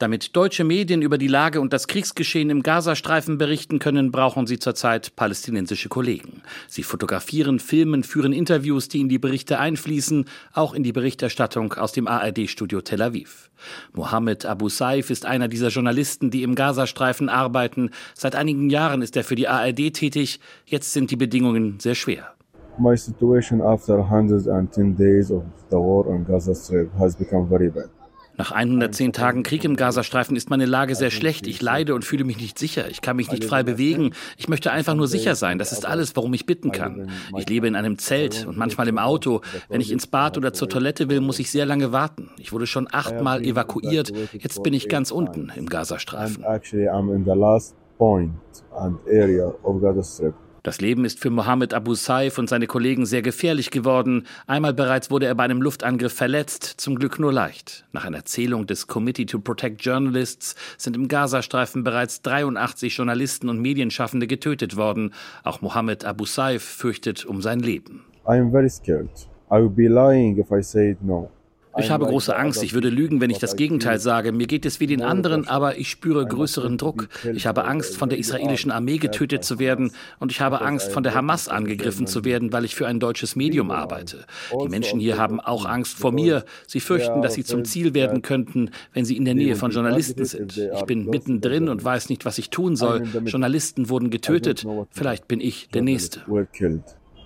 Damit 0.00 0.34
deutsche 0.34 0.64
Medien 0.64 1.02
über 1.02 1.18
die 1.18 1.28
Lage 1.28 1.60
und 1.60 1.72
das 1.72 1.86
Kriegsgeschehen 1.86 2.50
im 2.50 2.64
Gazastreifen 2.64 3.38
berichten 3.38 3.78
können, 3.78 4.10
brauchen 4.10 4.46
sie 4.46 4.58
zurzeit 4.58 5.14
palästinensische 5.14 5.88
Kollegen. 5.88 6.42
Sie 6.66 6.82
fotografieren, 6.82 7.60
filmen, 7.60 8.02
führen 8.02 8.32
Interviews, 8.32 8.88
die 8.88 9.00
in 9.00 9.08
die 9.08 9.20
Berichte 9.20 9.60
einfließen, 9.60 10.24
auch 10.52 10.74
in 10.74 10.82
die 10.82 10.92
Berichterstattung 10.92 11.74
aus 11.74 11.92
dem 11.92 12.08
ARD-Studio 12.08 12.80
Tel 12.80 13.02
Aviv. 13.02 13.50
Mohammed 13.92 14.46
Abu 14.46 14.68
Saif 14.68 15.10
ist 15.10 15.26
einer 15.26 15.46
dieser 15.46 15.68
Journalisten, 15.68 16.32
die 16.32 16.42
im 16.42 16.56
Gazastreifen 16.56 17.28
arbeiten. 17.28 17.90
Seit 18.14 18.34
einigen 18.34 18.70
Jahren 18.70 19.00
ist 19.00 19.16
er 19.16 19.22
für 19.22 19.36
die 19.36 19.46
ARD 19.46 19.94
tätig. 19.94 20.40
Jetzt 20.66 20.92
sind 20.92 21.12
die 21.12 21.16
Bedingungen 21.16 21.78
sehr 21.78 21.94
schwer. 21.94 22.34
My 22.78 22.96
situation 22.96 23.60
after 23.60 23.98
110 23.98 24.96
days 24.96 25.30
of 25.30 25.44
the 25.70 25.76
war 25.76 26.06
on 26.08 26.24
Gaza 26.24 26.54
Strip 26.54 26.90
has 26.98 27.14
become 27.14 27.46
very 27.48 27.70
bad. 27.70 27.88
Nach 28.36 28.50
110 28.50 29.12
Tagen 29.12 29.44
Krieg 29.44 29.64
im 29.64 29.76
Gazastreifen 29.76 30.36
ist 30.36 30.50
meine 30.50 30.66
Lage 30.66 30.96
sehr 30.96 31.12
schlecht. 31.12 31.46
Ich 31.46 31.62
leide 31.62 31.94
und 31.94 32.04
fühle 32.04 32.24
mich 32.24 32.40
nicht 32.40 32.58
sicher. 32.58 32.90
Ich 32.90 33.00
kann 33.00 33.14
mich 33.14 33.30
nicht 33.30 33.44
frei 33.44 33.62
bewegen. 33.62 34.10
Ich 34.36 34.48
möchte 34.48 34.72
einfach 34.72 34.94
nur 34.94 35.06
sicher 35.06 35.36
sein. 35.36 35.58
Das 35.58 35.70
ist 35.70 35.86
alles, 35.86 36.16
worum 36.16 36.34
ich 36.34 36.44
bitten 36.44 36.72
kann. 36.72 37.10
Ich 37.38 37.48
lebe 37.48 37.68
in 37.68 37.76
einem 37.76 37.96
Zelt 37.96 38.44
und 38.44 38.56
manchmal 38.56 38.88
im 38.88 38.98
Auto. 38.98 39.40
Wenn 39.68 39.80
ich 39.80 39.92
ins 39.92 40.08
Bad 40.08 40.36
oder 40.36 40.52
zur 40.52 40.68
Toilette 40.68 41.08
will, 41.08 41.20
muss 41.20 41.38
ich 41.38 41.48
sehr 41.52 41.64
lange 41.64 41.92
warten. 41.92 42.30
Ich 42.38 42.52
wurde 42.52 42.66
schon 42.66 42.88
achtmal 42.90 43.44
evakuiert. 43.44 44.12
Jetzt 44.32 44.64
bin 44.64 44.74
ich 44.74 44.88
ganz 44.88 45.12
unten 45.12 45.52
im 45.54 45.66
Gazastreifen. 45.66 46.42
Actually, 46.42 46.88
I'm 46.88 47.14
in 47.14 47.24
the 47.24 47.38
last 47.38 47.76
point 47.98 48.32
and 48.76 48.98
area 49.06 49.52
of 49.62 49.80
Gaza 49.80 50.02
Strip. 50.02 50.34
Das 50.64 50.80
Leben 50.80 51.04
ist 51.04 51.20
für 51.20 51.28
Mohammed 51.28 51.74
Abu 51.74 51.94
Saif 51.94 52.38
und 52.38 52.48
seine 52.48 52.66
Kollegen 52.66 53.04
sehr 53.04 53.20
gefährlich 53.20 53.70
geworden. 53.70 54.26
Einmal 54.46 54.72
bereits 54.72 55.10
wurde 55.10 55.26
er 55.26 55.34
bei 55.34 55.44
einem 55.44 55.60
Luftangriff 55.60 56.14
verletzt, 56.14 56.64
zum 56.64 56.94
Glück 56.94 57.18
nur 57.18 57.34
leicht. 57.34 57.84
Nach 57.92 58.06
einer 58.06 58.24
Zählung 58.24 58.66
des 58.66 58.86
Committee 58.86 59.26
to 59.26 59.40
Protect 59.40 59.84
Journalists 59.84 60.54
sind 60.78 60.96
im 60.96 61.06
Gazastreifen 61.06 61.84
bereits 61.84 62.22
83 62.22 62.96
Journalisten 62.96 63.50
und 63.50 63.60
Medienschaffende 63.60 64.26
getötet 64.26 64.74
worden. 64.74 65.12
Auch 65.42 65.60
Mohammed 65.60 66.06
Abu 66.06 66.24
Saif 66.24 66.62
fürchtet 66.62 67.26
um 67.26 67.42
sein 67.42 67.60
Leben. 67.60 68.02
I 68.26 68.38
am 68.38 68.50
very 68.50 68.70
scared. 68.70 69.10
I 69.50 69.56
would 69.56 69.76
be 69.76 69.88
lying 69.88 70.38
if 70.38 70.50
I 70.50 70.62
said 70.62 70.96
no. 71.02 71.30
Ich 71.76 71.90
habe 71.90 72.06
große 72.06 72.36
Angst. 72.36 72.62
Ich 72.62 72.74
würde 72.74 72.88
lügen, 72.88 73.20
wenn 73.20 73.30
ich 73.30 73.38
das 73.38 73.56
Gegenteil 73.56 73.98
sage. 73.98 74.32
Mir 74.32 74.46
geht 74.46 74.66
es 74.66 74.80
wie 74.80 74.86
den 74.86 75.02
anderen, 75.02 75.48
aber 75.48 75.78
ich 75.78 75.90
spüre 75.90 76.26
größeren 76.26 76.78
Druck. 76.78 77.08
Ich 77.32 77.46
habe 77.46 77.64
Angst, 77.64 77.96
von 77.96 78.08
der 78.08 78.18
israelischen 78.18 78.70
Armee 78.70 78.98
getötet 78.98 79.44
zu 79.44 79.58
werden 79.58 79.92
und 80.18 80.30
ich 80.30 80.40
habe 80.40 80.60
Angst, 80.60 80.92
von 80.92 81.02
der 81.02 81.14
Hamas 81.14 81.48
angegriffen 81.48 82.06
zu 82.06 82.24
werden, 82.24 82.52
weil 82.52 82.64
ich 82.64 82.74
für 82.74 82.86
ein 82.86 83.00
deutsches 83.00 83.36
Medium 83.36 83.70
arbeite. 83.70 84.24
Die 84.62 84.68
Menschen 84.68 85.00
hier 85.00 85.18
haben 85.18 85.40
auch 85.40 85.64
Angst 85.64 85.98
vor 85.98 86.12
mir. 86.12 86.44
Sie 86.66 86.80
fürchten, 86.80 87.22
dass 87.22 87.34
sie 87.34 87.44
zum 87.44 87.64
Ziel 87.64 87.94
werden 87.94 88.22
könnten, 88.22 88.70
wenn 88.92 89.04
sie 89.04 89.16
in 89.16 89.24
der 89.24 89.34
Nähe 89.34 89.56
von 89.56 89.70
Journalisten 89.70 90.24
sind. 90.24 90.56
Ich 90.56 90.84
bin 90.84 91.06
mittendrin 91.06 91.68
und 91.68 91.84
weiß 91.84 92.08
nicht, 92.08 92.24
was 92.24 92.38
ich 92.38 92.50
tun 92.50 92.76
soll. 92.76 93.02
Journalisten 93.24 93.88
wurden 93.88 94.10
getötet. 94.10 94.64
Vielleicht 94.90 95.28
bin 95.28 95.40
ich 95.40 95.68
der 95.70 95.82
Nächste. 95.82 96.20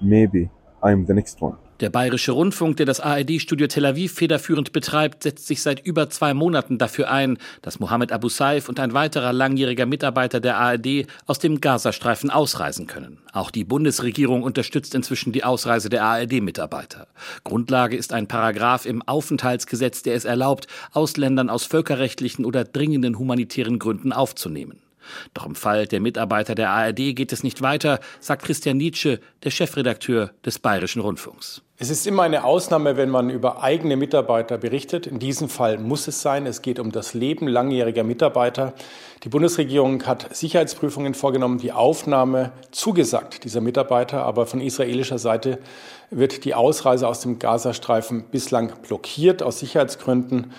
Maybe 0.00 0.48
I'm 0.80 1.06
the 1.06 1.12
next 1.12 1.42
one. 1.42 1.56
Der 1.80 1.90
Bayerische 1.90 2.32
Rundfunk, 2.32 2.76
der 2.78 2.86
das 2.86 2.98
ARD-Studio 2.98 3.68
Tel 3.68 3.86
Aviv 3.86 4.12
federführend 4.12 4.72
betreibt, 4.72 5.22
setzt 5.22 5.46
sich 5.46 5.62
seit 5.62 5.86
über 5.86 6.10
zwei 6.10 6.34
Monaten 6.34 6.76
dafür 6.76 7.08
ein, 7.08 7.38
dass 7.62 7.78
Mohammed 7.78 8.10
Abu 8.10 8.28
Saif 8.28 8.68
und 8.68 8.80
ein 8.80 8.94
weiterer 8.94 9.32
langjähriger 9.32 9.86
Mitarbeiter 9.86 10.40
der 10.40 10.56
ARD 10.56 11.06
aus 11.26 11.38
dem 11.38 11.60
Gazastreifen 11.60 12.30
ausreisen 12.30 12.88
können. 12.88 13.18
Auch 13.32 13.52
die 13.52 13.62
Bundesregierung 13.62 14.42
unterstützt 14.42 14.96
inzwischen 14.96 15.30
die 15.32 15.44
Ausreise 15.44 15.88
der 15.88 16.02
ARD-Mitarbeiter. 16.02 17.06
Grundlage 17.44 17.96
ist 17.96 18.12
ein 18.12 18.26
Paragraph 18.26 18.84
im 18.84 19.02
Aufenthaltsgesetz, 19.02 20.02
der 20.02 20.16
es 20.16 20.24
erlaubt, 20.24 20.66
Ausländern 20.90 21.48
aus 21.48 21.64
völkerrechtlichen 21.64 22.44
oder 22.44 22.64
dringenden 22.64 23.20
humanitären 23.20 23.78
Gründen 23.78 24.12
aufzunehmen. 24.12 24.80
Doch 25.34 25.46
im 25.46 25.54
Fall 25.54 25.86
der 25.86 26.00
Mitarbeiter 26.00 26.54
der 26.54 26.70
ARD 26.70 27.14
geht 27.14 27.32
es 27.32 27.42
nicht 27.42 27.62
weiter, 27.62 28.00
sagt 28.20 28.44
Christian 28.44 28.76
Nietzsche, 28.76 29.20
der 29.44 29.50
Chefredakteur 29.50 30.30
des 30.44 30.58
Bayerischen 30.58 31.02
Rundfunks. 31.02 31.62
Es 31.80 31.90
ist 31.90 32.08
immer 32.08 32.24
eine 32.24 32.42
Ausnahme, 32.42 32.96
wenn 32.96 33.08
man 33.08 33.30
über 33.30 33.62
eigene 33.62 33.96
Mitarbeiter 33.96 34.58
berichtet. 34.58 35.06
In 35.06 35.20
diesem 35.20 35.48
Fall 35.48 35.78
muss 35.78 36.08
es 36.08 36.22
sein. 36.22 36.44
Es 36.44 36.60
geht 36.60 36.80
um 36.80 36.90
das 36.90 37.14
Leben 37.14 37.46
langjähriger 37.46 38.02
Mitarbeiter. 38.02 38.72
Die 39.22 39.28
Bundesregierung 39.28 40.04
hat 40.04 40.34
Sicherheitsprüfungen 40.34 41.14
vorgenommen, 41.14 41.58
die 41.58 41.70
Aufnahme 41.70 42.50
zugesagt 42.72 43.44
dieser 43.44 43.60
Mitarbeiter. 43.60 44.24
Aber 44.24 44.46
von 44.46 44.60
israelischer 44.60 45.20
Seite 45.20 45.60
wird 46.10 46.44
die 46.44 46.56
Ausreise 46.56 47.06
aus 47.06 47.20
dem 47.20 47.38
Gazastreifen 47.38 48.24
bislang 48.24 48.72
blockiert 48.82 49.44
aus 49.44 49.60
Sicherheitsgründen. 49.60 50.52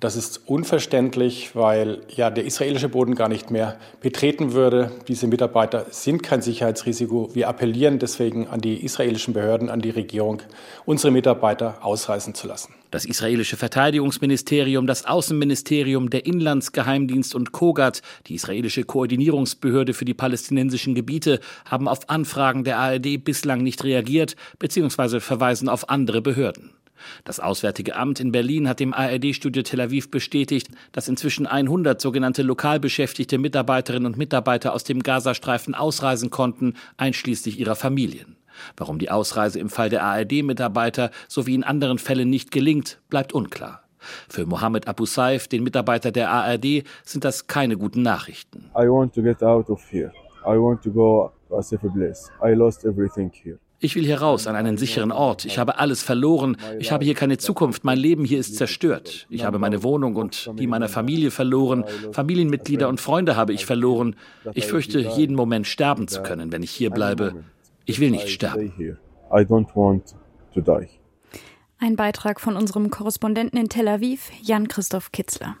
Das 0.00 0.16
ist 0.16 0.40
unverständlich, 0.46 1.54
weil 1.54 2.00
ja 2.08 2.28
der 2.28 2.44
israelische 2.44 2.88
Boden 2.88 3.14
gar 3.14 3.28
nicht 3.28 3.52
mehr 3.52 3.78
betreten 4.00 4.52
würde. 4.52 4.90
Diese 5.06 5.28
Mitarbeiter 5.28 5.86
sind 5.90 6.24
kein 6.24 6.42
Sicherheitsrisiko. 6.42 7.30
Wir 7.32 7.48
appellieren 7.48 8.00
deswegen 8.00 8.48
an 8.48 8.60
die 8.60 8.84
israelischen 8.84 9.34
Behörden, 9.34 9.70
an 9.70 9.80
die 9.80 9.90
Regierung, 9.90 10.42
unsere 10.84 11.12
Mitarbeiter 11.12 11.78
ausreisen 11.80 12.34
zu 12.34 12.48
lassen. 12.48 12.74
Das 12.90 13.04
israelische 13.04 13.56
Verteidigungsministerium, 13.56 14.88
das 14.88 15.04
Außenministerium, 15.04 16.10
der 16.10 16.26
Inlandsgeheimdienst 16.26 17.32
und 17.32 17.52
Kogat, 17.52 18.02
die 18.26 18.34
israelische 18.34 18.82
Koordinierungsbehörde 18.82 19.94
für 19.94 20.04
die 20.04 20.14
palästinensischen 20.14 20.96
Gebiete, 20.96 21.38
haben 21.66 21.86
auf 21.86 22.10
Anfragen 22.10 22.64
der 22.64 22.78
ARD 22.78 23.24
bislang 23.24 23.62
nicht 23.62 23.84
reagiert 23.84 24.34
bzw. 24.58 25.20
verweisen 25.20 25.68
auf 25.68 25.88
andere 25.88 26.20
Behörden. 26.20 26.72
Das 27.24 27.40
Auswärtige 27.40 27.96
Amt 27.96 28.20
in 28.20 28.32
Berlin 28.32 28.68
hat 28.68 28.80
dem 28.80 28.94
ARD-Studio 28.94 29.62
Tel 29.62 29.80
Aviv 29.80 30.10
bestätigt, 30.10 30.68
dass 30.92 31.08
inzwischen 31.08 31.46
100 31.46 32.00
sogenannte 32.00 32.42
lokal 32.42 32.80
beschäftigte 32.80 33.38
Mitarbeiterinnen 33.38 34.06
und 34.06 34.18
Mitarbeiter 34.18 34.72
aus 34.72 34.84
dem 34.84 35.02
Gazastreifen 35.02 35.74
ausreisen 35.74 36.30
konnten, 36.30 36.74
einschließlich 36.96 37.58
ihrer 37.58 37.76
Familien. 37.76 38.36
Warum 38.76 38.98
die 38.98 39.10
Ausreise 39.10 39.58
im 39.58 39.68
Fall 39.68 39.88
der 39.90 40.04
ARD-Mitarbeiter 40.04 41.10
sowie 41.28 41.54
in 41.54 41.64
anderen 41.64 41.98
Fällen 41.98 42.30
nicht 42.30 42.50
gelingt, 42.50 43.00
bleibt 43.08 43.32
unklar. 43.32 43.82
Für 44.28 44.46
Mohammed 44.46 44.86
Abu 44.86 45.06
Saif, 45.06 45.48
den 45.48 45.64
Mitarbeiter 45.64 46.12
der 46.12 46.30
ARD, 46.30 46.84
sind 47.04 47.24
das 47.24 47.46
keine 47.46 47.76
guten 47.76 48.02
Nachrichten. 48.02 48.70
I 48.76 48.86
want 48.88 49.14
to 49.14 49.22
get 49.22 49.42
out 49.42 49.70
of 49.70 49.80
here. 49.90 50.12
I 50.46 50.58
want 50.58 50.82
to 50.82 50.90
go 50.90 51.32
to 51.48 51.56
a 51.56 51.62
safer 51.62 51.88
place. 51.88 52.30
I 52.44 52.52
lost 52.54 52.84
everything 52.84 53.30
here. 53.32 53.58
Ich 53.84 53.96
will 53.96 54.06
hier 54.06 54.22
raus, 54.22 54.46
an 54.46 54.56
einen 54.56 54.78
sicheren 54.78 55.12
Ort. 55.12 55.44
Ich 55.44 55.58
habe 55.58 55.78
alles 55.78 56.02
verloren. 56.02 56.56
Ich 56.78 56.90
habe 56.90 57.04
hier 57.04 57.12
keine 57.12 57.36
Zukunft. 57.36 57.84
Mein 57.84 57.98
Leben 57.98 58.24
hier 58.24 58.38
ist 58.38 58.56
zerstört. 58.56 59.26
Ich 59.28 59.44
habe 59.44 59.58
meine 59.58 59.82
Wohnung 59.82 60.16
und 60.16 60.50
die 60.58 60.66
meiner 60.66 60.88
Familie 60.88 61.30
verloren. 61.30 61.84
Familienmitglieder 62.12 62.88
und 62.88 62.98
Freunde 62.98 63.36
habe 63.36 63.52
ich 63.52 63.66
verloren. 63.66 64.16
Ich 64.54 64.64
fürchte, 64.64 65.00
jeden 65.00 65.36
Moment 65.36 65.66
sterben 65.66 66.08
zu 66.08 66.22
können, 66.22 66.50
wenn 66.50 66.62
ich 66.62 66.70
hier 66.70 66.88
bleibe. 66.88 67.44
Ich 67.84 68.00
will 68.00 68.10
nicht 68.10 68.30
sterben. 68.30 68.72
Ein 71.78 71.96
Beitrag 71.96 72.40
von 72.40 72.56
unserem 72.56 72.88
Korrespondenten 72.88 73.60
in 73.60 73.68
Tel 73.68 73.86
Aviv, 73.86 74.30
Jan-Christoph 74.40 75.12
Kitzler. 75.12 75.58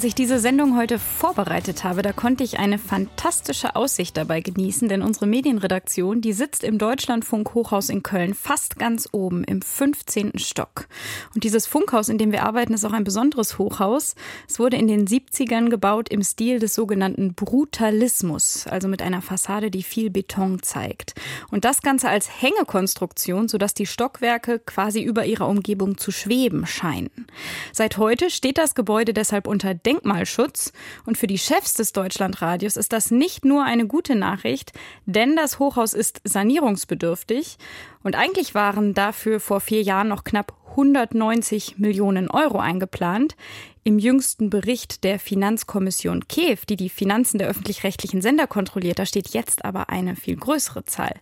Als 0.00 0.06
ich 0.06 0.14
diese 0.14 0.38
Sendung 0.38 0.78
heute 0.78 0.98
vorbereitet 0.98 1.84
habe, 1.84 2.00
da 2.00 2.12
konnte 2.12 2.42
ich 2.42 2.58
eine 2.58 2.78
fantastische 2.78 3.76
Aussicht 3.76 4.16
dabei 4.16 4.40
genießen, 4.40 4.88
denn 4.88 5.02
unsere 5.02 5.26
Medienredaktion, 5.26 6.22
die 6.22 6.32
sitzt 6.32 6.64
im 6.64 6.78
Deutschlandfunk 6.78 7.52
Hochhaus 7.52 7.90
in 7.90 8.02
Köln 8.02 8.32
fast 8.32 8.78
ganz 8.78 9.10
oben 9.12 9.44
im 9.44 9.60
15. 9.60 10.38
Stock. 10.38 10.88
Und 11.34 11.44
dieses 11.44 11.66
Funkhaus, 11.66 12.08
in 12.08 12.16
dem 12.16 12.32
wir 12.32 12.44
arbeiten, 12.44 12.72
ist 12.72 12.86
auch 12.86 12.94
ein 12.94 13.04
besonderes 13.04 13.58
Hochhaus. 13.58 14.14
Es 14.48 14.58
wurde 14.58 14.78
in 14.78 14.88
den 14.88 15.06
70ern 15.06 15.68
gebaut 15.68 16.08
im 16.08 16.22
Stil 16.22 16.60
des 16.60 16.74
sogenannten 16.74 17.34
Brutalismus, 17.34 18.66
also 18.68 18.88
mit 18.88 19.02
einer 19.02 19.20
Fassade, 19.20 19.70
die 19.70 19.82
viel 19.82 20.08
Beton 20.08 20.62
zeigt. 20.62 21.12
Und 21.50 21.66
das 21.66 21.82
Ganze 21.82 22.08
als 22.08 22.40
Hängekonstruktion, 22.40 23.48
sodass 23.48 23.74
die 23.74 23.84
Stockwerke 23.84 24.60
quasi 24.60 25.02
über 25.02 25.26
ihrer 25.26 25.46
Umgebung 25.46 25.98
zu 25.98 26.10
schweben 26.10 26.66
scheinen. 26.66 27.26
Seit 27.74 27.98
heute 27.98 28.30
steht 28.30 28.56
das 28.56 28.74
Gebäude 28.74 29.12
deshalb 29.12 29.46
unter 29.46 29.74
Denkmalschutz. 29.90 30.72
Und 31.04 31.18
für 31.18 31.26
die 31.26 31.38
Chefs 31.38 31.74
des 31.74 31.92
Deutschlandradios 31.92 32.76
ist 32.76 32.92
das 32.92 33.10
nicht 33.10 33.44
nur 33.44 33.64
eine 33.64 33.86
gute 33.86 34.14
Nachricht, 34.14 34.72
denn 35.06 35.34
das 35.34 35.58
Hochhaus 35.58 35.94
ist 35.94 36.20
sanierungsbedürftig. 36.24 37.58
Und 38.04 38.14
eigentlich 38.14 38.54
waren 38.54 38.94
dafür 38.94 39.40
vor 39.40 39.60
vier 39.60 39.82
Jahren 39.82 40.08
noch 40.08 40.22
knapp 40.22 40.54
190 40.70 41.78
Millionen 41.78 42.30
Euro 42.30 42.58
eingeplant. 42.58 43.34
Im 43.82 43.98
jüngsten 43.98 44.50
Bericht 44.50 45.02
der 45.02 45.18
Finanzkommission 45.18 46.28
KEF, 46.28 46.66
die 46.66 46.76
die 46.76 46.88
Finanzen 46.88 47.38
der 47.38 47.48
öffentlich-rechtlichen 47.48 48.22
Sender 48.22 48.46
kontrolliert, 48.46 49.00
da 49.00 49.06
steht 49.06 49.30
jetzt 49.30 49.64
aber 49.64 49.88
eine 49.88 50.14
viel 50.14 50.36
größere 50.36 50.84
Zahl. 50.84 51.14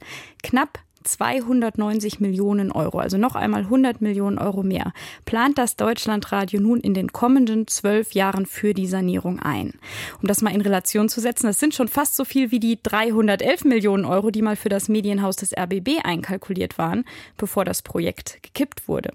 Knapp 0.43 0.81
290 1.09 2.21
Millionen 2.21 2.71
Euro, 2.71 2.99
also 2.99 3.19
noch 3.19 3.35
einmal 3.35 3.63
100 3.63 4.01
Millionen 4.01 4.39
Euro 4.39 4.63
mehr, 4.63 4.93
plant 5.25 5.59
das 5.59 5.77
Deutschlandradio 5.77 6.61
nun 6.61 6.81
in 6.81 6.95
den 6.95 7.13
kommenden 7.13 7.67
zwölf 7.67 8.13
Jahren 8.13 8.47
für 8.47 8.75
die 8.75 8.87
Sanierung 8.87 9.41
ein. 9.41 9.75
Um 10.21 10.29
das 10.29 10.43
mal 10.43 10.55
in 10.55 10.61
Relation 10.61 11.09
zu 11.09 11.21
setzen, 11.21 11.47
das 11.47 11.59
sind 11.59 11.75
schon 11.75 11.89
fast 11.89 12.17
so 12.17 12.25
viel 12.25 12.51
wie 12.51 12.61
die 12.61 12.79
311 12.83 13.65
Millionen 13.65 14.05
Euro, 14.05 14.31
die 14.31 14.43
mal 14.43 14.57
für 14.57 14.69
das 14.69 14.89
Medienhaus 14.89 15.37
des 15.37 15.57
RBB 15.57 16.05
einkalkuliert 16.05 16.79
waren, 16.79 17.05
bevor 17.37 17.65
das 17.65 17.83
Projekt 17.83 18.39
gekippt 18.43 18.89
wurde. 18.89 19.13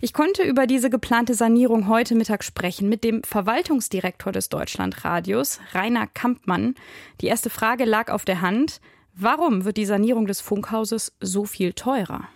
Ich 0.00 0.12
konnte 0.12 0.42
über 0.42 0.66
diese 0.66 0.90
geplante 0.90 1.34
Sanierung 1.34 1.88
heute 1.88 2.14
Mittag 2.14 2.44
sprechen 2.44 2.88
mit 2.88 3.04
dem 3.04 3.22
Verwaltungsdirektor 3.22 4.32
des 4.32 4.48
Deutschlandradios, 4.48 5.60
Rainer 5.72 6.06
Kampmann. 6.06 6.74
Die 7.20 7.26
erste 7.26 7.50
Frage 7.50 7.84
lag 7.84 8.10
auf 8.10 8.24
der 8.24 8.40
Hand. 8.40 8.80
Warum 9.14 9.64
wird 9.64 9.76
die 9.76 9.84
Sanierung 9.84 10.26
des 10.26 10.40
Funkhauses 10.40 11.12
so 11.20 11.44
viel 11.44 11.72
teurer? 11.72 12.28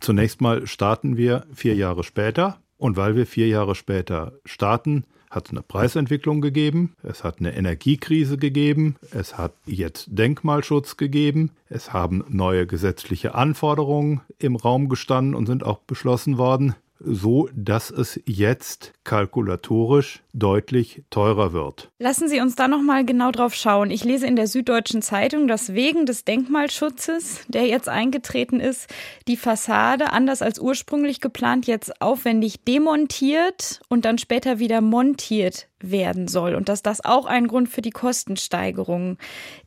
Zunächst 0.00 0.40
mal 0.40 0.66
starten 0.66 1.16
wir 1.16 1.46
vier 1.52 1.74
Jahre 1.74 2.04
später. 2.04 2.58
Und 2.78 2.96
weil 2.96 3.14
wir 3.14 3.26
vier 3.26 3.46
Jahre 3.46 3.74
später 3.74 4.32
starten, 4.46 5.04
hat 5.30 5.46
es 5.46 5.50
eine 5.52 5.62
Preisentwicklung 5.62 6.40
gegeben, 6.40 6.96
es 7.02 7.22
hat 7.22 7.38
eine 7.38 7.54
Energiekrise 7.54 8.38
gegeben, 8.38 8.96
es 9.12 9.36
hat 9.36 9.52
jetzt 9.66 10.06
Denkmalschutz 10.10 10.96
gegeben, 10.96 11.50
es 11.68 11.92
haben 11.92 12.24
neue 12.28 12.66
gesetzliche 12.66 13.34
Anforderungen 13.34 14.22
im 14.38 14.56
Raum 14.56 14.88
gestanden 14.88 15.34
und 15.34 15.46
sind 15.46 15.62
auch 15.62 15.80
beschlossen 15.80 16.38
worden 16.38 16.74
so 17.00 17.48
dass 17.54 17.90
es 17.90 18.20
jetzt 18.26 18.92
kalkulatorisch 19.04 20.22
deutlich 20.32 21.02
teurer 21.10 21.52
wird. 21.52 21.90
Lassen 21.98 22.28
Sie 22.28 22.40
uns 22.40 22.54
da 22.54 22.68
noch 22.68 22.82
mal 22.82 23.04
genau 23.04 23.30
drauf 23.30 23.54
schauen. 23.54 23.90
Ich 23.90 24.04
lese 24.04 24.26
in 24.26 24.36
der 24.36 24.46
Süddeutschen 24.46 25.02
Zeitung, 25.02 25.48
dass 25.48 25.74
wegen 25.74 26.06
des 26.06 26.24
Denkmalschutzes, 26.24 27.40
der 27.48 27.66
jetzt 27.66 27.88
eingetreten 27.88 28.60
ist, 28.60 28.88
die 29.26 29.36
Fassade 29.36 30.12
anders 30.12 30.42
als 30.42 30.60
ursprünglich 30.60 31.20
geplant 31.20 31.66
jetzt 31.66 32.00
aufwendig 32.00 32.64
demontiert 32.64 33.80
und 33.88 34.04
dann 34.04 34.18
später 34.18 34.58
wieder 34.58 34.80
montiert 34.80 35.69
werden 35.82 36.28
soll 36.28 36.54
und 36.54 36.68
dass 36.68 36.82
das 36.82 37.04
auch 37.04 37.26
ein 37.26 37.46
Grund 37.46 37.68
für 37.68 37.82
die 37.82 37.90
Kostensteigerung 37.90 39.18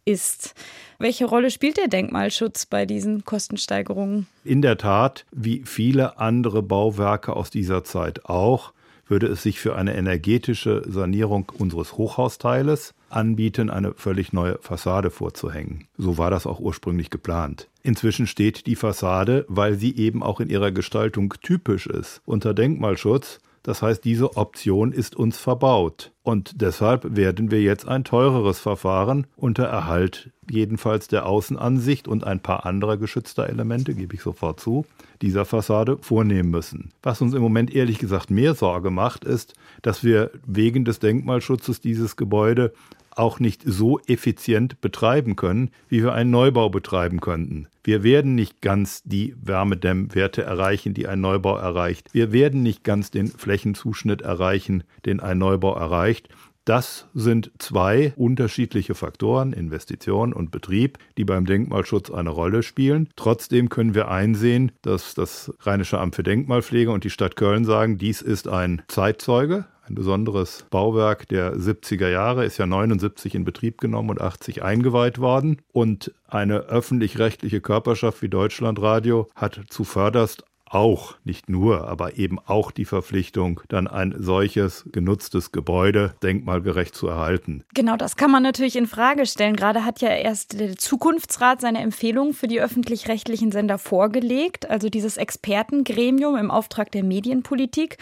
ist. 0.05 0.53
Welche 0.99 1.25
Rolle 1.25 1.51
spielt 1.51 1.77
der 1.77 1.87
Denkmalschutz 1.87 2.65
bei 2.65 2.85
diesen 2.85 3.25
Kostensteigerungen? 3.25 4.27
In 4.43 4.61
der 4.61 4.77
Tat, 4.77 5.25
wie 5.31 5.63
viele 5.65 6.17
andere 6.19 6.61
Bauwerke 6.63 7.35
aus 7.35 7.49
dieser 7.49 7.83
Zeit 7.83 8.25
auch, 8.25 8.73
würde 9.07 9.27
es 9.27 9.43
sich 9.43 9.59
für 9.59 9.75
eine 9.75 9.95
energetische 9.95 10.83
Sanierung 10.87 11.51
unseres 11.57 11.93
Hochhausteiles 11.97 12.93
anbieten, 13.09 13.69
eine 13.69 13.93
völlig 13.93 14.33
neue 14.33 14.57
Fassade 14.61 15.11
vorzuhängen. 15.11 15.87
So 15.97 16.17
war 16.17 16.31
das 16.31 16.47
auch 16.47 16.59
ursprünglich 16.59 17.09
geplant. 17.09 17.67
Inzwischen 17.83 18.27
steht 18.27 18.65
die 18.65 18.75
Fassade, 18.75 19.45
weil 19.49 19.75
sie 19.75 19.95
eben 19.95 20.23
auch 20.23 20.39
in 20.39 20.49
ihrer 20.49 20.71
Gestaltung 20.71 21.33
typisch 21.41 21.85
ist, 21.85 22.21
unter 22.25 22.53
Denkmalschutz 22.53 23.39
das 23.63 23.81
heißt, 23.81 24.03
diese 24.03 24.35
Option 24.37 24.91
ist 24.91 25.15
uns 25.15 25.37
verbaut. 25.37 26.11
Und 26.21 26.61
deshalb 26.61 27.15
werden 27.15 27.49
wir 27.49 27.61
jetzt 27.61 27.87
ein 27.87 28.03
teureres 28.03 28.59
Verfahren 28.59 29.25
unter 29.35 29.63
Erhalt 29.63 30.29
jedenfalls 30.49 31.07
der 31.07 31.25
Außenansicht 31.25 32.07
und 32.07 32.25
ein 32.25 32.39
paar 32.39 32.65
anderer 32.65 32.97
geschützter 32.97 33.47
Elemente, 33.47 33.93
gebe 33.93 34.15
ich 34.15 34.21
sofort 34.21 34.59
zu, 34.59 34.85
dieser 35.21 35.45
Fassade 35.45 35.97
vornehmen 36.01 36.49
müssen. 36.49 36.91
Was 37.01 37.21
uns 37.21 37.33
im 37.33 37.41
Moment 37.41 37.73
ehrlich 37.73 37.99
gesagt 37.99 38.29
mehr 38.29 38.55
Sorge 38.55 38.89
macht, 38.89 39.23
ist, 39.23 39.53
dass 39.81 40.03
wir 40.03 40.31
wegen 40.45 40.85
des 40.85 40.99
Denkmalschutzes 40.99 41.81
dieses 41.81 42.15
Gebäude 42.15 42.73
auch 43.17 43.39
nicht 43.39 43.63
so 43.65 43.99
effizient 44.07 44.81
betreiben 44.81 45.35
können, 45.35 45.69
wie 45.89 46.03
wir 46.03 46.13
einen 46.13 46.31
Neubau 46.31 46.69
betreiben 46.69 47.19
könnten. 47.19 47.67
Wir 47.83 48.03
werden 48.03 48.35
nicht 48.35 48.61
ganz 48.61 49.03
die 49.03 49.35
Wärmedämmwerte 49.41 50.43
erreichen, 50.43 50.93
die 50.93 51.07
ein 51.07 51.21
Neubau 51.21 51.57
erreicht. 51.57 52.09
Wir 52.13 52.31
werden 52.31 52.63
nicht 52.63 52.83
ganz 52.83 53.11
den 53.11 53.27
Flächenzuschnitt 53.27 54.21
erreichen, 54.21 54.83
den 55.05 55.19
ein 55.19 55.37
Neubau 55.37 55.75
erreicht. 55.75 56.29
Das 56.65 57.07
sind 57.13 57.51
zwei 57.59 58.13
unterschiedliche 58.15 58.95
Faktoren, 58.95 59.51
Investition 59.51 60.31
und 60.31 60.49
Betrieb, 60.49 60.97
die 61.17 61.25
beim 61.25 61.45
Denkmalschutz 61.45 62.09
eine 62.09 62.29
Rolle 62.29 62.63
spielen. 62.63 63.09
Trotzdem 63.17 63.67
können 63.67 63.95
wir 63.95 64.07
einsehen, 64.07 64.71
dass 64.81 65.13
das 65.13 65.53
Rheinische 65.59 65.99
Amt 65.99 66.15
für 66.15 66.23
Denkmalpflege 66.23 66.89
und 66.89 67.03
die 67.03 67.09
Stadt 67.09 67.35
Köln 67.35 67.65
sagen, 67.65 67.97
dies 67.97 68.21
ist 68.21 68.47
ein 68.47 68.81
Zeitzeuge, 68.87 69.65
ein 69.85 69.95
besonderes 69.95 70.65
Bauwerk 70.69 71.27
der 71.27 71.55
70er 71.55 72.09
Jahre, 72.09 72.45
ist 72.45 72.57
ja 72.57 72.65
79 72.65 73.35
in 73.35 73.43
Betrieb 73.43 73.81
genommen 73.81 74.11
und 74.11 74.21
80 74.21 74.63
eingeweiht 74.63 75.19
worden. 75.19 75.61
Und 75.71 76.13
eine 76.27 76.59
öffentlich-rechtliche 76.59 77.61
Körperschaft 77.61 78.21
wie 78.21 78.29
Deutschlandradio 78.29 79.29
hat 79.35 79.59
zuvörderst 79.67 80.45
auch, 80.73 81.15
nicht 81.23 81.49
nur, 81.49 81.87
aber 81.87 82.17
eben 82.17 82.39
auch 82.39 82.71
die 82.71 82.85
Verpflichtung, 82.85 83.61
dann 83.69 83.87
ein 83.87 84.15
solches 84.17 84.85
genutztes 84.91 85.51
Gebäude 85.51 86.15
denkmalgerecht 86.23 86.95
zu 86.95 87.07
erhalten. 87.07 87.63
Genau, 87.73 87.95
das 87.95 88.15
kann 88.15 88.31
man 88.31 88.43
natürlich 88.43 88.75
in 88.75 88.87
Frage 88.87 89.25
stellen. 89.25 89.55
Gerade 89.55 89.85
hat 89.85 90.01
ja 90.01 90.09
erst 90.09 90.59
der 90.59 90.75
Zukunftsrat 90.75 91.61
seine 91.61 91.81
Empfehlungen 91.81 92.33
für 92.33 92.47
die 92.47 92.59
öffentlich-rechtlichen 92.59 93.51
Sender 93.51 93.77
vorgelegt, 93.77 94.69
also 94.69 94.89
dieses 94.89 95.17
Expertengremium 95.17 96.35
im 96.37 96.51
Auftrag 96.51 96.91
der 96.91 97.03
Medienpolitik. 97.03 97.97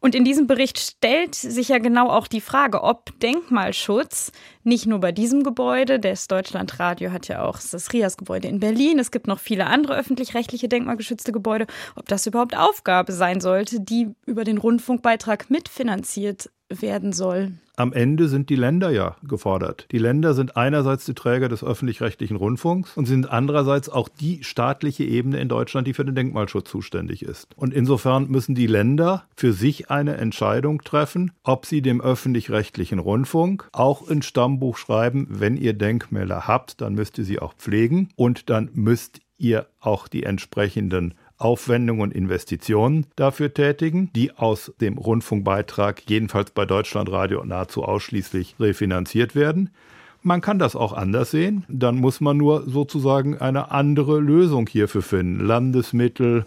Und 0.00 0.14
in 0.14 0.24
diesem 0.24 0.46
Bericht 0.46 0.78
stellt 0.78 1.34
sich 1.34 1.68
ja 1.68 1.78
genau 1.78 2.10
auch 2.10 2.26
die 2.26 2.40
Frage, 2.40 2.82
ob 2.82 3.18
Denkmalschutz 3.20 4.32
nicht 4.64 4.86
nur 4.86 4.98
bei 4.98 5.12
diesem 5.12 5.44
Gebäude, 5.44 6.00
das 6.00 6.26
Deutschlandradio 6.26 7.12
hat 7.12 7.28
ja 7.28 7.44
auch 7.44 7.58
das 7.58 7.92
RIAS-Gebäude 7.92 8.48
in 8.48 8.58
Berlin, 8.58 8.98
es 8.98 9.12
gibt 9.12 9.28
noch 9.28 9.38
viele 9.38 9.66
andere 9.66 9.96
öffentlich-rechtliche 9.96 10.68
denkmalgeschützte 10.68 11.30
Gebäude, 11.30 11.68
ob 11.94 12.08
das 12.08 12.15
überhaupt 12.24 12.56
Aufgabe 12.56 13.12
sein 13.12 13.42
sollte, 13.42 13.80
die 13.80 14.14
über 14.24 14.44
den 14.44 14.56
Rundfunkbeitrag 14.56 15.50
mitfinanziert 15.50 16.48
werden 16.68 17.12
soll. 17.12 17.52
Am 17.78 17.92
Ende 17.92 18.28
sind 18.28 18.48
die 18.48 18.56
Länder 18.56 18.88
ja 18.90 19.16
gefordert. 19.22 19.86
Die 19.92 19.98
Länder 19.98 20.32
sind 20.32 20.56
einerseits 20.56 21.04
die 21.04 21.12
Träger 21.12 21.50
des 21.50 21.62
öffentlich-rechtlichen 21.62 22.36
Rundfunks 22.36 22.96
und 22.96 23.04
sind 23.04 23.30
andererseits 23.30 23.90
auch 23.90 24.08
die 24.08 24.42
staatliche 24.42 25.04
Ebene 25.04 25.38
in 25.38 25.50
Deutschland, 25.50 25.86
die 25.86 25.92
für 25.92 26.04
den 26.04 26.14
Denkmalschutz 26.14 26.70
zuständig 26.70 27.22
ist. 27.22 27.48
Und 27.54 27.74
insofern 27.74 28.28
müssen 28.28 28.54
die 28.54 28.66
Länder 28.66 29.26
für 29.36 29.52
sich 29.52 29.90
eine 29.90 30.16
Entscheidung 30.16 30.82
treffen, 30.82 31.32
ob 31.44 31.66
sie 31.66 31.82
dem 31.82 32.00
öffentlich-rechtlichen 32.00 32.98
Rundfunk 32.98 33.68
auch 33.72 34.08
ins 34.08 34.24
Stammbuch 34.24 34.78
schreiben, 34.78 35.26
wenn 35.28 35.58
ihr 35.58 35.74
Denkmäler 35.74 36.48
habt, 36.48 36.80
dann 36.80 36.94
müsst 36.94 37.18
ihr 37.18 37.24
sie 37.24 37.40
auch 37.40 37.52
pflegen 37.54 38.08
und 38.16 38.48
dann 38.48 38.70
müsst 38.72 39.20
ihr 39.38 39.66
auch 39.80 40.08
die 40.08 40.22
entsprechenden 40.22 41.14
Aufwendungen 41.38 42.02
und 42.02 42.14
Investitionen 42.14 43.06
dafür 43.16 43.52
tätigen, 43.52 44.10
die 44.14 44.32
aus 44.32 44.72
dem 44.80 44.98
Rundfunkbeitrag 44.98 46.02
jedenfalls 46.08 46.50
bei 46.50 46.64
Deutschlandradio 46.64 47.44
nahezu 47.44 47.82
ausschließlich 47.84 48.56
refinanziert 48.58 49.34
werden. 49.34 49.70
Man 50.22 50.40
kann 50.40 50.58
das 50.58 50.74
auch 50.74 50.92
anders 50.92 51.30
sehen. 51.30 51.64
Dann 51.68 51.96
muss 51.96 52.20
man 52.20 52.36
nur 52.36 52.68
sozusagen 52.68 53.38
eine 53.38 53.70
andere 53.70 54.18
Lösung 54.18 54.66
hierfür 54.66 55.02
finden. 55.02 55.46
Landesmittel, 55.46 56.46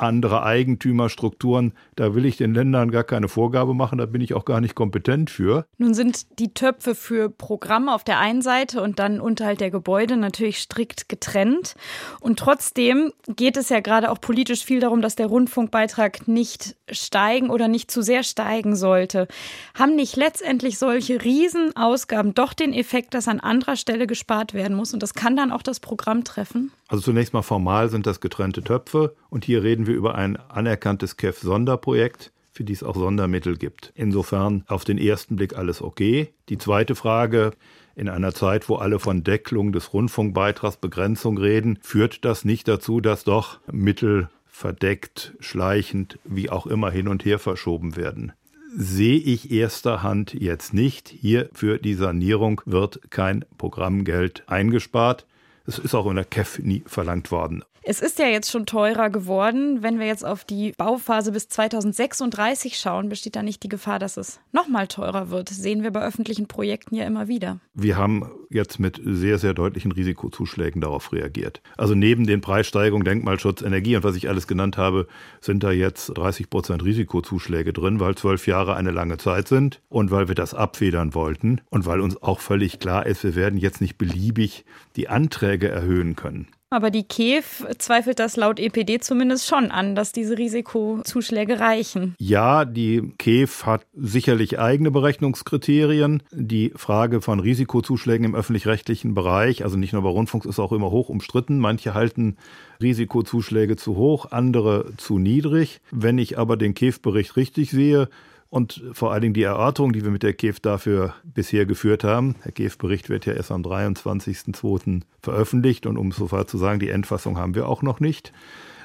andere 0.00 0.42
Eigentümerstrukturen. 0.42 1.72
Da 1.96 2.14
will 2.14 2.24
ich 2.24 2.36
den 2.36 2.54
Ländern 2.54 2.90
gar 2.90 3.04
keine 3.04 3.28
Vorgabe 3.28 3.74
machen, 3.74 3.98
da 3.98 4.06
bin 4.06 4.20
ich 4.20 4.34
auch 4.34 4.44
gar 4.44 4.60
nicht 4.60 4.74
kompetent 4.74 5.30
für. 5.30 5.66
Nun 5.78 5.94
sind 5.94 6.38
die 6.38 6.54
Töpfe 6.54 6.94
für 6.94 7.28
Programme 7.30 7.94
auf 7.94 8.04
der 8.04 8.18
einen 8.18 8.42
Seite 8.42 8.82
und 8.82 8.98
dann 8.98 9.20
Unterhalt 9.20 9.60
der 9.60 9.70
Gebäude 9.70 10.16
natürlich 10.16 10.58
strikt 10.58 11.08
getrennt. 11.08 11.74
Und 12.20 12.38
trotzdem 12.38 13.12
geht 13.26 13.56
es 13.56 13.68
ja 13.68 13.80
gerade 13.80 14.10
auch 14.10 14.20
politisch 14.20 14.64
viel 14.64 14.80
darum, 14.80 15.02
dass 15.02 15.16
der 15.16 15.26
Rundfunkbeitrag 15.26 16.28
nicht 16.28 16.76
steigen 16.90 17.50
oder 17.50 17.68
nicht 17.68 17.90
zu 17.90 18.02
sehr 18.02 18.22
steigen 18.22 18.76
sollte. 18.76 19.28
Haben 19.74 19.96
nicht 19.96 20.16
letztendlich 20.16 20.78
solche 20.78 21.22
Riesenausgaben 21.22 22.34
doch 22.34 22.52
den 22.52 22.72
Effekt, 22.72 23.14
dass 23.14 23.28
an 23.28 23.40
anderer 23.40 23.76
Stelle 23.76 24.06
gespart 24.06 24.54
werden 24.54 24.76
muss? 24.76 24.94
Und 24.94 25.02
das 25.02 25.14
kann 25.14 25.36
dann 25.36 25.52
auch 25.52 25.62
das 25.62 25.80
Programm 25.80 26.24
treffen? 26.24 26.72
Also 26.88 27.02
zunächst 27.02 27.34
mal 27.34 27.42
formal 27.42 27.90
sind 27.90 28.06
das 28.06 28.20
getrennte 28.20 28.62
Töpfe 28.62 29.14
und 29.28 29.44
hier 29.44 29.62
reden 29.62 29.86
wir 29.88 29.94
über 29.94 30.14
ein 30.14 30.36
anerkanntes 30.36 31.16
KEF-Sonderprojekt, 31.16 32.32
für 32.52 32.64
die 32.64 32.72
es 32.72 32.82
auch 32.82 32.94
Sondermittel 32.94 33.56
gibt. 33.56 33.92
Insofern 33.94 34.64
auf 34.68 34.84
den 34.84 34.98
ersten 34.98 35.36
Blick 35.36 35.56
alles 35.56 35.82
okay. 35.82 36.32
Die 36.48 36.58
zweite 36.58 36.94
Frage, 36.94 37.52
in 37.96 38.08
einer 38.08 38.32
Zeit, 38.32 38.68
wo 38.68 38.76
alle 38.76 39.00
von 39.00 39.24
Deckelung 39.24 39.72
des 39.72 39.92
Rundfunkbeitrags 39.92 40.76
Begrenzung 40.76 41.38
reden, 41.38 41.78
führt 41.82 42.24
das 42.24 42.44
nicht 42.44 42.68
dazu, 42.68 43.00
dass 43.00 43.24
doch 43.24 43.58
Mittel 43.72 44.28
verdeckt, 44.46 45.34
schleichend, 45.40 46.18
wie 46.24 46.50
auch 46.50 46.66
immer 46.66 46.90
hin 46.90 47.08
und 47.08 47.24
her 47.24 47.38
verschoben 47.38 47.96
werden 47.96 48.32
sehe 48.76 49.18
ich 49.18 49.50
erster 49.50 50.02
Hand 50.02 50.34
jetzt 50.34 50.74
nicht. 50.74 51.08
Hier 51.08 51.48
für 51.52 51.78
die 51.78 51.94
Sanierung 51.94 52.60
wird 52.64 53.00
kein 53.10 53.44
Programmgeld 53.56 54.44
eingespart. 54.46 55.26
Es 55.66 55.78
ist 55.78 55.94
auch 55.94 56.06
in 56.08 56.16
der 56.16 56.24
KEF 56.24 56.58
nie 56.60 56.82
verlangt 56.86 57.30
worden. 57.30 57.64
Es 57.90 58.02
ist 58.02 58.18
ja 58.18 58.26
jetzt 58.26 58.50
schon 58.50 58.66
teurer 58.66 59.08
geworden. 59.08 59.82
Wenn 59.82 59.98
wir 59.98 60.06
jetzt 60.06 60.22
auf 60.22 60.44
die 60.44 60.74
Bauphase 60.76 61.32
bis 61.32 61.48
2036 61.48 62.78
schauen, 62.78 63.08
besteht 63.08 63.34
da 63.34 63.42
nicht 63.42 63.62
die 63.62 63.70
Gefahr, 63.70 63.98
dass 63.98 64.18
es 64.18 64.40
noch 64.52 64.68
mal 64.68 64.86
teurer 64.88 65.30
wird. 65.30 65.48
Sehen 65.48 65.82
wir 65.82 65.90
bei 65.90 66.02
öffentlichen 66.02 66.48
Projekten 66.48 66.96
ja 66.96 67.06
immer 67.06 67.28
wieder. 67.28 67.60
Wir 67.72 67.96
haben 67.96 68.30
jetzt 68.50 68.78
mit 68.78 69.00
sehr, 69.02 69.38
sehr 69.38 69.54
deutlichen 69.54 69.90
Risikozuschlägen 69.90 70.82
darauf 70.82 71.14
reagiert. 71.14 71.62
Also 71.78 71.94
neben 71.94 72.26
den 72.26 72.42
Preissteigerungen, 72.42 73.06
Denkmalschutz, 73.06 73.62
Energie 73.62 73.96
und 73.96 74.04
was 74.04 74.16
ich 74.16 74.28
alles 74.28 74.46
genannt 74.46 74.76
habe, 74.76 75.06
sind 75.40 75.62
da 75.62 75.70
jetzt 75.70 76.08
30 76.08 76.50
Prozent 76.50 76.84
Risikozuschläge 76.84 77.72
drin, 77.72 78.00
weil 78.00 78.16
zwölf 78.16 78.46
Jahre 78.46 78.76
eine 78.76 78.90
lange 78.90 79.16
Zeit 79.16 79.48
sind 79.48 79.80
und 79.88 80.10
weil 80.10 80.28
wir 80.28 80.34
das 80.34 80.52
abfedern 80.52 81.14
wollten 81.14 81.62
und 81.70 81.86
weil 81.86 82.02
uns 82.02 82.22
auch 82.22 82.40
völlig 82.40 82.80
klar 82.80 83.06
ist, 83.06 83.24
wir 83.24 83.34
werden 83.34 83.58
jetzt 83.58 83.80
nicht 83.80 83.96
beliebig 83.96 84.66
die 84.96 85.08
Anträge 85.08 85.70
erhöhen 85.70 86.14
können. 86.14 86.48
Aber 86.70 86.90
die 86.90 87.04
KEF 87.04 87.64
zweifelt 87.78 88.18
das 88.18 88.36
laut 88.36 88.60
EPD 88.60 89.00
zumindest 89.00 89.46
schon 89.46 89.70
an, 89.70 89.94
dass 89.94 90.12
diese 90.12 90.36
Risikozuschläge 90.36 91.60
reichen. 91.60 92.14
Ja, 92.18 92.66
die 92.66 93.14
KEF 93.16 93.64
hat 93.64 93.86
sicherlich 93.94 94.58
eigene 94.58 94.90
Berechnungskriterien. 94.90 96.22
Die 96.30 96.72
Frage 96.76 97.22
von 97.22 97.40
Risikozuschlägen 97.40 98.26
im 98.26 98.34
öffentlich-rechtlichen 98.34 99.14
Bereich, 99.14 99.64
also 99.64 99.78
nicht 99.78 99.94
nur 99.94 100.02
bei 100.02 100.10
Rundfunks, 100.10 100.44
ist 100.44 100.58
auch 100.58 100.72
immer 100.72 100.90
hoch 100.90 101.08
umstritten. 101.08 101.58
Manche 101.58 101.94
halten 101.94 102.36
Risikozuschläge 102.82 103.76
zu 103.76 103.96
hoch, 103.96 104.30
andere 104.30 104.92
zu 104.98 105.18
niedrig. 105.18 105.80
Wenn 105.90 106.18
ich 106.18 106.38
aber 106.38 106.58
den 106.58 106.74
KEF-Bericht 106.74 107.36
richtig 107.36 107.70
sehe, 107.70 108.10
und 108.50 108.82
vor 108.92 109.12
allen 109.12 109.22
Dingen 109.22 109.34
die 109.34 109.42
Erörterung, 109.42 109.92
die 109.92 110.04
wir 110.04 110.10
mit 110.10 110.22
der 110.22 110.32
KEF 110.32 110.60
dafür 110.60 111.14
bisher 111.24 111.66
geführt 111.66 112.04
haben. 112.04 112.36
Der 112.44 112.52
KEF-Bericht 112.52 113.10
wird 113.10 113.26
ja 113.26 113.34
erst 113.34 113.52
am 113.52 113.62
23.02. 113.62 115.02
veröffentlicht 115.22 115.86
und 115.86 115.98
um 115.98 116.12
sofort 116.12 116.48
zu 116.48 116.56
sagen, 116.56 116.80
die 116.80 116.88
Endfassung 116.88 117.36
haben 117.36 117.54
wir 117.54 117.68
auch 117.68 117.82
noch 117.82 118.00
nicht. 118.00 118.32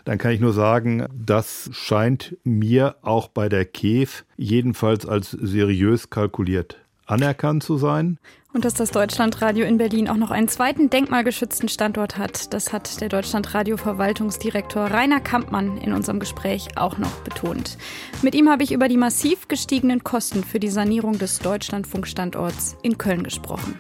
Dann 0.06 0.18
kann 0.18 0.32
ich 0.32 0.42
nur 0.42 0.52
sagen, 0.52 1.06
das 1.16 1.70
scheint 1.72 2.38
mir 2.44 2.98
auch 3.04 3.30
bei 3.30 3.48
der 3.48 3.64
KEF 3.64 4.26
jedenfalls 4.36 5.06
als 5.06 5.32
seriös 5.32 6.10
kalkuliert 6.10 6.78
anerkannt 7.06 7.64
zu 7.64 7.78
sein. 7.78 8.18
Und 8.54 8.66
dass 8.66 8.76
das 8.76 8.92
Deutschlandradio 8.92 9.66
in 9.66 9.78
Berlin 9.78 10.08
auch 10.08 10.16
noch 10.16 10.30
einen 10.30 10.48
zweiten 10.48 10.92
denkmalgeschützten 10.92 11.70
Standort 11.70 12.20
hat, 12.20 12.54
das 12.54 12.72
hat 12.72 13.02
der 13.02 13.10
Deutschlandradio-Verwaltungsdirektor 13.10 14.86
Rainer 14.86 15.20
Kampmann 15.20 15.78
in 15.78 15.92
unserem 15.92 16.20
Gespräch 16.20 16.78
auch 16.78 17.00
noch 17.00 17.16
betont. 17.24 17.80
Mit 18.22 18.36
ihm 18.36 18.50
habe 18.50 18.64
ich 18.64 18.72
über 18.72 18.88
die 18.88 18.98
massiv 18.98 19.48
gestiegenen 19.48 20.04
Kosten 20.04 20.44
für 20.44 20.60
die 20.60 20.70
Sanierung 20.70 21.18
des 21.18 21.40
Deutschlandfunkstandorts 21.40 22.78
in 22.84 23.00
Köln 23.00 23.24
gesprochen. 23.24 23.80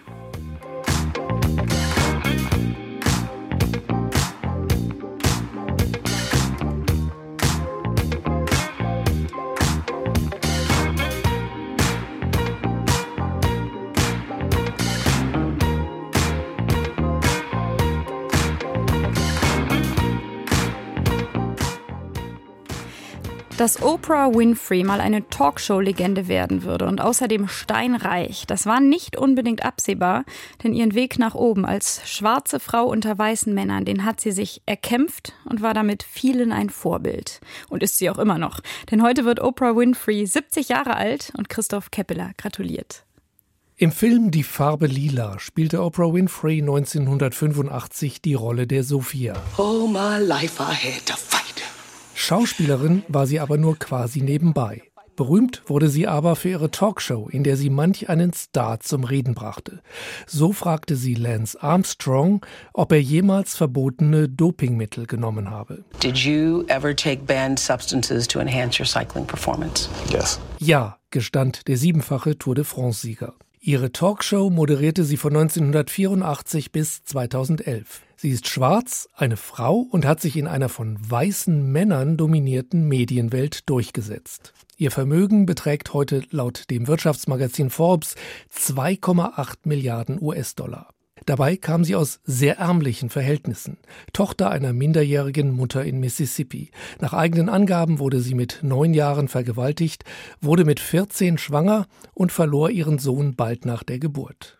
Dass 23.57 23.83
Oprah 23.83 24.33
Winfrey 24.33 24.83
mal 24.83 24.99
eine 24.99 25.29
Talkshow-Legende 25.29 26.27
werden 26.27 26.63
würde 26.63 26.87
und 26.87 26.99
außerdem 26.99 27.47
steinreich, 27.47 28.45
das 28.47 28.65
war 28.65 28.79
nicht 28.79 29.15
unbedingt 29.15 29.63
absehbar, 29.63 30.25
denn 30.63 30.73
ihren 30.73 30.95
Weg 30.95 31.19
nach 31.19 31.35
oben 31.35 31.63
als 31.63 32.01
schwarze 32.09 32.59
Frau 32.59 32.85
unter 32.85 33.15
weißen 33.15 33.53
Männern, 33.53 33.85
den 33.85 34.05
hat 34.05 34.19
sie 34.19 34.31
sich 34.31 34.63
erkämpft 34.65 35.33
und 35.45 35.61
war 35.61 35.75
damit 35.75 36.01
vielen 36.01 36.51
ein 36.51 36.71
Vorbild. 36.71 37.41
Und 37.69 37.83
ist 37.83 37.99
sie 37.99 38.09
auch 38.09 38.17
immer 38.17 38.39
noch. 38.39 38.59
Denn 38.89 39.03
heute 39.03 39.23
wird 39.23 39.39
Oprah 39.39 39.75
Winfrey 39.75 40.25
70 40.25 40.69
Jahre 40.69 40.95
alt 40.95 41.31
und 41.37 41.47
Christoph 41.47 41.91
Keppeler 41.91 42.31
gratuliert. 42.37 43.05
Im 43.77 43.91
Film 43.91 44.31
Die 44.31 44.43
Farbe 44.43 44.87
Lila 44.87 45.37
spielte 45.37 45.83
Oprah 45.83 46.11
Winfrey 46.11 46.59
1985 46.59 48.19
die 48.19 48.33
Rolle 48.33 48.65
der 48.65 48.83
Sophia. 48.83 49.35
Oh 49.57 49.85
my 49.85 50.17
life 50.19 50.59
I 50.59 50.73
had 50.73 51.05
to 51.05 51.15
fight. 51.15 51.42
Schauspielerin 52.15 53.03
war 53.07 53.27
sie 53.27 53.39
aber 53.39 53.57
nur 53.57 53.77
quasi 53.77 54.21
nebenbei. 54.21 54.83
Berühmt 55.15 55.61
wurde 55.67 55.89
sie 55.89 56.07
aber 56.07 56.35
für 56.35 56.49
ihre 56.49 56.71
Talkshow, 56.71 57.27
in 57.29 57.43
der 57.43 57.55
sie 57.55 57.69
manch 57.69 58.09
einen 58.09 58.33
Star 58.33 58.79
zum 58.79 59.03
Reden 59.03 59.35
brachte. 59.35 59.81
So 60.25 60.53
fragte 60.53 60.95
sie 60.95 61.13
Lance 61.13 61.61
Armstrong, 61.61 62.43
ob 62.73 62.91
er 62.91 63.01
jemals 63.01 63.55
verbotene 63.55 64.27
Dopingmittel 64.27 65.05
genommen 65.05 65.51
habe. 65.51 65.83
Did 66.01 66.17
you 66.17 66.63
ever 66.67 66.95
take 66.95 67.23
banned 67.25 67.59
substances 67.59 68.27
to 68.27 68.39
enhance 68.39 68.79
your 68.79 68.87
cycling 68.87 69.27
performance? 69.27 69.87
Yes. 70.09 70.39
Ja, 70.57 70.97
gestand 71.11 71.67
der 71.67 71.77
siebenfache 71.77 72.37
Tour 72.37 72.55
de 72.55 72.63
France-Sieger. 72.63 73.33
Ihre 73.65 73.93
Talkshow 73.93 74.49
moderierte 74.49 75.05
sie 75.05 75.15
von 75.15 75.37
1984 75.37 76.73
bis 76.73 77.05
2011. 77.05 78.01
Sie 78.17 78.29
ist 78.31 78.49
schwarz, 78.49 79.07
eine 79.15 79.37
Frau 79.37 79.77
und 79.89 80.05
hat 80.05 80.19
sich 80.19 80.35
in 80.35 80.47
einer 80.47 80.67
von 80.67 80.97
weißen 80.99 81.71
Männern 81.71 82.17
dominierten 82.17 82.89
Medienwelt 82.89 83.69
durchgesetzt. 83.69 84.51
Ihr 84.75 84.91
Vermögen 84.91 85.45
beträgt 85.45 85.93
heute 85.93 86.23
laut 86.29 86.69
dem 86.71 86.87
Wirtschaftsmagazin 86.87 87.69
Forbes 87.69 88.15
2,8 88.53 89.59
Milliarden 89.63 90.21
US-Dollar. 90.21 90.92
Dabei 91.25 91.55
kam 91.57 91.83
sie 91.83 91.95
aus 91.95 92.19
sehr 92.25 92.57
ärmlichen 92.57 93.09
Verhältnissen. 93.09 93.77
Tochter 94.11 94.49
einer 94.49 94.73
minderjährigen 94.73 95.51
Mutter 95.51 95.83
in 95.83 95.99
Mississippi. 95.99 96.71
Nach 96.99 97.13
eigenen 97.13 97.49
Angaben 97.49 97.99
wurde 97.99 98.19
sie 98.19 98.35
mit 98.35 98.59
neun 98.61 98.93
Jahren 98.93 99.27
vergewaltigt, 99.27 100.03
wurde 100.41 100.65
mit 100.65 100.79
14 100.79 101.37
schwanger 101.37 101.87
und 102.13 102.31
verlor 102.31 102.69
ihren 102.69 102.99
Sohn 102.99 103.35
bald 103.35 103.65
nach 103.65 103.83
der 103.83 103.99
Geburt. 103.99 104.57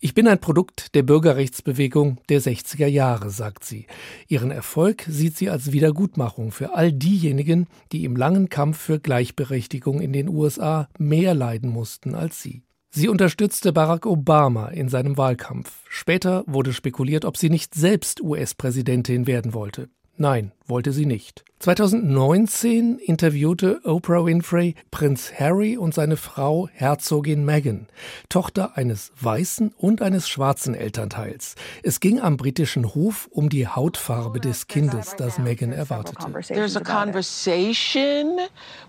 Ich 0.00 0.14
bin 0.14 0.28
ein 0.28 0.40
Produkt 0.40 0.94
der 0.94 1.02
Bürgerrechtsbewegung 1.02 2.18
der 2.28 2.40
60er 2.40 2.86
Jahre, 2.86 3.30
sagt 3.30 3.64
sie. 3.64 3.86
Ihren 4.28 4.50
Erfolg 4.50 5.04
sieht 5.08 5.36
sie 5.36 5.50
als 5.50 5.72
Wiedergutmachung 5.72 6.52
für 6.52 6.74
all 6.74 6.92
diejenigen, 6.92 7.66
die 7.92 8.04
im 8.04 8.16
langen 8.16 8.48
Kampf 8.48 8.78
für 8.78 9.00
Gleichberechtigung 9.00 10.00
in 10.00 10.12
den 10.12 10.28
USA 10.28 10.88
mehr 10.98 11.34
leiden 11.34 11.70
mussten 11.70 12.14
als 12.14 12.42
sie. 12.42 12.65
Sie 12.98 13.10
unterstützte 13.10 13.74
Barack 13.74 14.06
Obama 14.06 14.68
in 14.68 14.88
seinem 14.88 15.18
Wahlkampf. 15.18 15.70
Später 15.86 16.44
wurde 16.46 16.72
spekuliert, 16.72 17.26
ob 17.26 17.36
sie 17.36 17.50
nicht 17.50 17.74
selbst 17.74 18.22
US-Präsidentin 18.22 19.26
werden 19.26 19.52
wollte. 19.52 19.90
Nein, 20.16 20.52
wollte 20.66 20.92
sie 20.92 21.04
nicht. 21.04 21.44
2019 21.58 22.98
interviewte 22.98 23.80
Oprah 23.84 24.24
Winfrey 24.24 24.76
Prinz 24.90 25.30
Harry 25.38 25.76
und 25.76 25.92
seine 25.92 26.16
Frau 26.16 26.70
Herzogin 26.72 27.44
Meghan, 27.44 27.86
Tochter 28.30 28.78
eines 28.78 29.12
weißen 29.20 29.74
und 29.76 30.00
eines 30.00 30.26
schwarzen 30.26 30.74
Elternteils. 30.74 31.54
Es 31.82 32.00
ging 32.00 32.18
am 32.18 32.38
britischen 32.38 32.94
Hof 32.94 33.28
um 33.30 33.50
die 33.50 33.68
Hautfarbe 33.68 34.40
des 34.40 34.68
Kindes, 34.68 35.16
das 35.18 35.38
Meghan 35.38 35.72
erwartete. 35.72 36.32
There's 36.48 36.78
a 36.78 36.80
conversation 36.80 38.38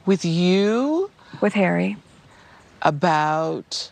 with 0.06 0.24
you 0.24 1.10
with 1.42 1.54
Harry 1.56 1.98
about 2.80 3.92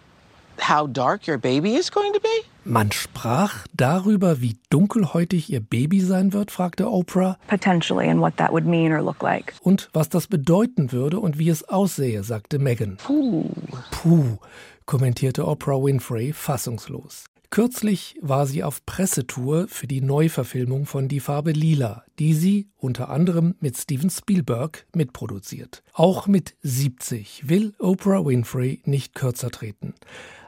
how 0.59 0.87
dark 0.87 1.27
your 1.27 1.37
baby 1.37 1.75
is 1.75 1.91
going 1.91 2.13
to 2.13 2.19
be? 2.19 2.45
Man 2.67 2.91
sprach 2.91 3.67
darüber, 3.77 4.41
wie 4.41 4.57
dunkelhäutig 4.71 5.51
ihr 5.51 5.59
Baby 5.59 6.01
sein 6.01 6.33
wird, 6.33 6.49
fragte 6.49 6.89
Oprah. 6.89 7.37
Potentially 7.47 8.09
and 8.09 8.19
what 8.19 8.37
that 8.37 8.51
would 8.51 8.65
mean 8.65 8.91
or 8.91 9.03
look 9.03 9.21
like. 9.21 9.53
Und 9.61 9.89
was 9.93 10.09
das 10.09 10.25
bedeuten 10.25 10.91
würde 10.91 11.19
und 11.19 11.37
wie 11.37 11.49
es 11.49 11.63
aussehe, 11.69 12.23
sagte 12.23 12.57
Meghan. 12.57 12.97
Puh. 12.97 13.51
Puh, 13.91 14.37
kommentierte 14.87 15.47
Oprah 15.47 15.83
Winfrey 15.83 16.33
fassungslos. 16.33 17.25
Kürzlich 17.51 18.17
war 18.21 18.47
sie 18.47 18.63
auf 18.63 18.85
Pressetour 18.85 19.67
für 19.67 19.87
die 19.87 20.01
Neuverfilmung 20.01 20.87
von 20.87 21.07
Die 21.07 21.19
Farbe 21.19 21.51
Lila, 21.51 22.03
die 22.19 22.33
sie 22.33 22.67
unter 22.77 23.09
anderem 23.09 23.55
mit 23.59 23.77
Steven 23.77 24.09
Spielberg 24.09 24.85
mitproduziert. 24.93 25.83
Auch 25.93 26.27
mit 26.27 26.55
70 26.63 27.47
will 27.47 27.73
Oprah 27.79 28.25
Winfrey 28.25 28.81
nicht 28.85 29.13
kürzer 29.15 29.51
treten. 29.51 29.93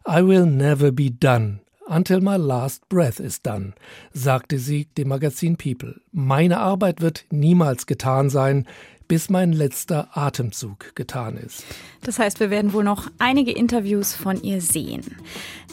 I 0.09 0.21
will 0.21 0.45
never 0.45 0.93
be 0.93 1.09
done 1.09 1.59
until 1.85 2.21
my 2.21 2.37
last 2.37 2.87
breath 2.87 3.19
is 3.19 3.41
done, 3.41 3.73
sagte 4.13 4.57
sie 4.57 4.85
dem 4.97 5.09
Magazin 5.09 5.57
People. 5.57 5.99
Meine 6.13 6.59
Arbeit 6.59 7.01
wird 7.01 7.25
niemals 7.29 7.87
getan 7.87 8.29
sein, 8.29 8.65
bis 9.09 9.29
mein 9.29 9.51
letzter 9.51 10.07
Atemzug 10.13 10.95
getan 10.95 11.35
ist. 11.35 11.65
Das 12.03 12.19
heißt, 12.19 12.39
wir 12.39 12.49
werden 12.49 12.71
wohl 12.71 12.85
noch 12.85 13.09
einige 13.19 13.51
Interviews 13.51 14.15
von 14.15 14.41
ihr 14.41 14.61
sehen. 14.61 15.03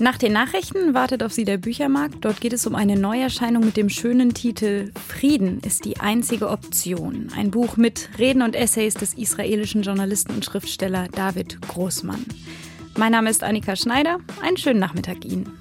Nach 0.01 0.19
den 0.19 0.33
Nachrichten 0.33 0.95
wartet 0.95 1.23
auf 1.23 1.33
Sie 1.33 1.45
der 1.45 1.59
Büchermarkt. 1.59 2.25
Dort 2.25 2.41
geht 2.41 2.55
es 2.55 2.67
um 2.67 2.75
eine 2.75 2.97
Neuerscheinung 2.99 3.65
mit 3.65 3.77
dem 3.77 3.89
schönen 3.89 4.35
Titel 4.35 4.91
Frieden 5.07 5.61
ist 5.61 5.85
die 5.85 6.01
einzige 6.01 6.49
Option. 6.49 7.29
Ein 7.37 7.53
Buch 7.53 7.77
mit 7.77 8.11
Reden 8.19 8.43
und 8.43 8.57
Essays 8.57 8.95
des 8.95 9.15
israelischen 9.15 9.83
Journalisten 9.83 10.35
und 10.35 10.45
Schriftsteller 10.45 11.07
David 11.07 11.63
Großmann. 11.63 12.27
Mein 12.97 13.11
Name 13.11 13.29
ist 13.29 13.43
Annika 13.43 13.75
Schneider. 13.75 14.19
Einen 14.41 14.57
schönen 14.57 14.79
Nachmittag 14.79 15.25
Ihnen. 15.25 15.59